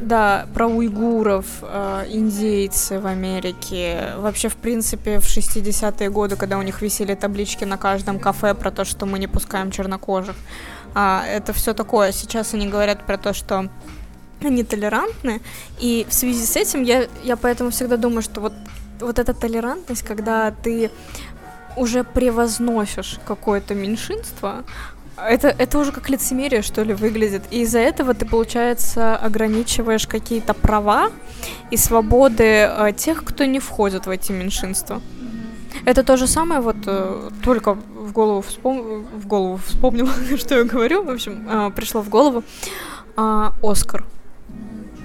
[0.00, 4.12] Да, про уйгуров, э, индейцы в Америке.
[4.18, 8.70] Вообще, в принципе, в 60-е годы, когда у них висели таблички на каждом кафе про
[8.70, 10.36] то, что мы не пускаем чернокожих.
[10.94, 12.12] А, это все такое.
[12.12, 13.68] Сейчас они говорят про то, что
[14.42, 15.40] они толерантны.
[15.80, 18.52] И в связи с этим я, я поэтому всегда думаю, что вот,
[19.00, 20.90] вот эта толерантность, когда ты
[21.76, 24.64] уже превозносишь какое-то меньшинство,
[25.16, 27.42] это, это уже как лицемерие, что ли, выглядит.
[27.50, 31.10] И из-за этого ты, получается, ограничиваешь какие-то права
[31.70, 35.00] и свободы э, тех, кто не входит в эти меньшинства.
[35.84, 39.04] Это то же самое, вот э, только в голову, вспом...
[39.04, 42.44] в голову вспомнила, что я говорю, в общем, э, пришло в голову.
[43.16, 44.04] Э, Оскар.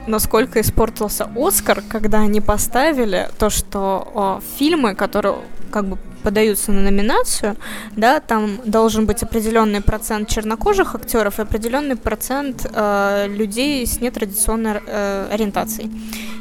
[0.07, 5.35] Насколько испортился Оскар, когда они поставили то, что э, фильмы, которые
[5.71, 7.55] как бы подаются на номинацию,
[7.95, 14.81] да, там должен быть определенный процент чернокожих актеров и определенный процент э, людей с нетрадиционной
[14.85, 15.91] э, ориентацией.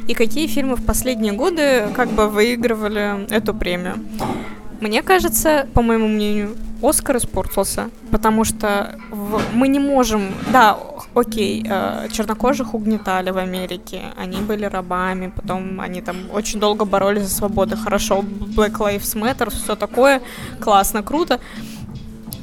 [0.07, 3.95] И какие фильмы в последние годы как бы выигрывали эту премию?
[4.81, 9.39] Мне кажется, по моему мнению, Оскар испортился, потому что в...
[9.53, 10.33] мы не можем...
[10.51, 10.75] Да,
[11.13, 17.23] окей, э, чернокожих угнетали в Америке, они были рабами, потом они там очень долго боролись
[17.23, 17.77] за свободу.
[17.77, 20.19] Хорошо, Black Lives Matter, все такое,
[20.59, 21.39] классно, круто.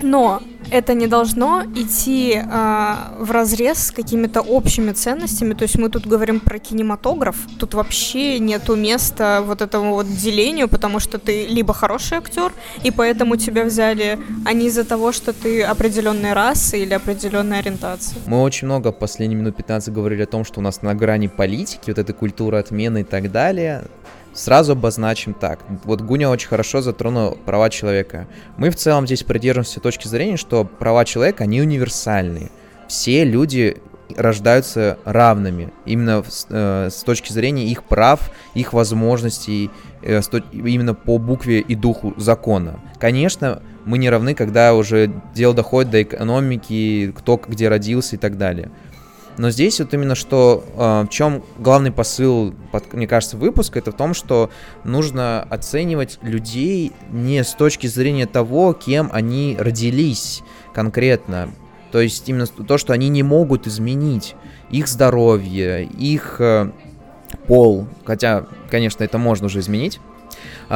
[0.03, 0.40] Но
[0.70, 5.55] это не должно идти э, в разрез с какими-то общими ценностями.
[5.55, 10.68] То есть мы тут говорим про кинематограф, тут вообще нету места вот этому вот делению,
[10.68, 12.53] потому что ты либо хороший актер,
[12.84, 18.16] и поэтому тебя взяли, а не из-за того, что ты определенной расы или определенной ориентации.
[18.26, 21.84] Мы очень много последние минут 15 говорили о том, что у нас на грани политики,
[21.90, 23.84] вот этой культуры отмены и так далее.
[24.39, 25.64] Сразу обозначим так.
[25.82, 28.28] Вот Гуня очень хорошо затронул права человека.
[28.57, 32.53] Мы в целом здесь придерживаемся точки зрения, что права человека, они универсальные.
[32.86, 33.78] Все люди
[34.16, 35.72] рождаются равными.
[35.86, 39.72] Именно э, с точки зрения их прав, их возможностей,
[40.03, 42.78] э, с, именно по букве и духу закона.
[43.01, 48.39] Конечно, мы не равны, когда уже дело доходит до экономики, кто где родился и так
[48.39, 48.70] далее.
[49.39, 52.55] Но здесь вот именно что, э, в чем главный посыл,
[52.93, 54.51] мне кажется, выпуска, это в том, что
[54.82, 60.43] нужно оценивать людей не с точки зрения того, кем они родились
[60.74, 61.51] конкретно.
[61.93, 64.34] То есть именно то, что они не могут изменить
[64.70, 66.72] их здоровье, их э,
[67.47, 70.07] пол, хотя, конечно, это можно уже изменить, а,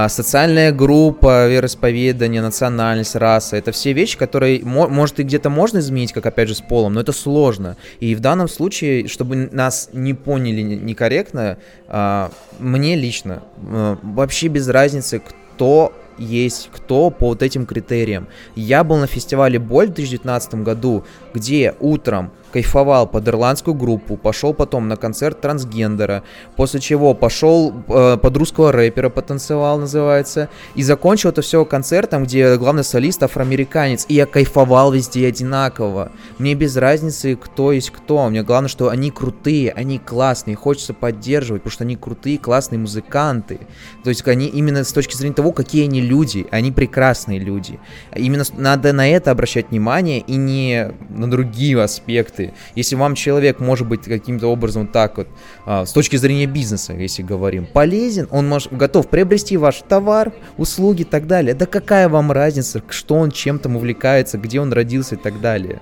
[0.08, 3.56] социальная группа, вероисповедание, национальность, раса.
[3.56, 7.00] Это все вещи, которые, может, и где-то можно изменить, как опять же с полом, но
[7.00, 7.76] это сложно.
[8.00, 11.58] И в данном случае, чтобы нас не поняли некорректно,
[11.88, 18.28] а, мне лично а, вообще без разницы, кто есть кто по вот этим критериям.
[18.54, 21.04] Я был на фестивале Боль в 2019 году,
[21.34, 26.22] где утром кайфовал под ирландскую группу, пошел потом на концерт трансгендера,
[26.56, 32.56] после чего пошел э, под русского рэпера потанцевал, называется, и закончил это все концертом, где
[32.56, 36.12] главный солист афроамериканец, и я кайфовал везде одинаково.
[36.38, 41.62] Мне без разницы, кто есть кто, мне главное, что они крутые, они классные, хочется поддерживать,
[41.62, 43.60] потому что они крутые, классные музыканты.
[44.04, 47.80] То есть они именно с точки зрения того, какие они люди, они прекрасные люди.
[48.14, 50.92] Именно надо на это обращать внимание и не
[51.22, 52.52] на другие аспекты.
[52.74, 55.28] Если вам человек может быть каким-то образом так вот,
[55.64, 61.02] а, с точки зрения бизнеса, если говорим, полезен, он может, готов приобрести ваш товар, услуги
[61.02, 61.54] и так далее.
[61.54, 65.80] Да какая вам разница, что он чем то увлекается, где он родился и так далее.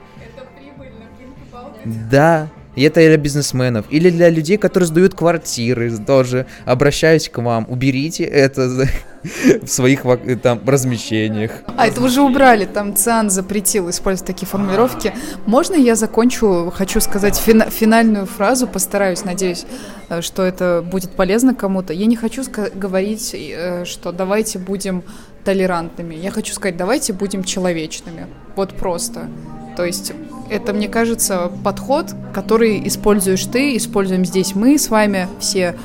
[1.84, 7.66] Да, и это для бизнесменов, или для людей, которые сдают квартиры, тоже обращаюсь к вам,
[7.68, 8.86] уберите это
[9.62, 10.04] в своих
[10.42, 11.50] там размещениях.
[11.76, 15.12] А это уже убрали, там ЦИАН запретил использовать такие формулировки.
[15.46, 19.66] Можно я закончу, хочу сказать фина финальную фразу, постараюсь, надеюсь,
[20.08, 21.92] э, что это будет полезно кому-то.
[21.92, 22.42] Я не хочу
[22.74, 25.02] говорить, э, что давайте будем
[25.44, 26.14] толерантными.
[26.14, 28.26] Я хочу сказать, давайте будем человечными.
[28.56, 29.28] Вот просто.
[29.76, 30.12] То есть
[30.50, 35.76] это, мне кажется, подход, который используешь ты, используем здесь мы с вами все,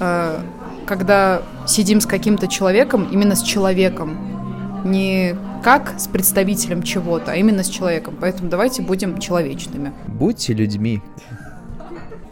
[0.00, 0.38] э,
[0.86, 4.16] когда сидим с каким-то человеком, именно с человеком.
[4.84, 8.16] Не как с представителем чего-то, а именно с человеком.
[8.20, 9.92] Поэтому давайте будем человечными.
[10.08, 11.00] Будьте людьми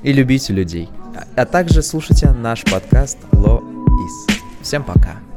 [0.03, 0.89] и любите людей.
[1.37, 4.35] А также слушайте наш подкаст Ло Is.
[4.63, 5.30] Всем пока.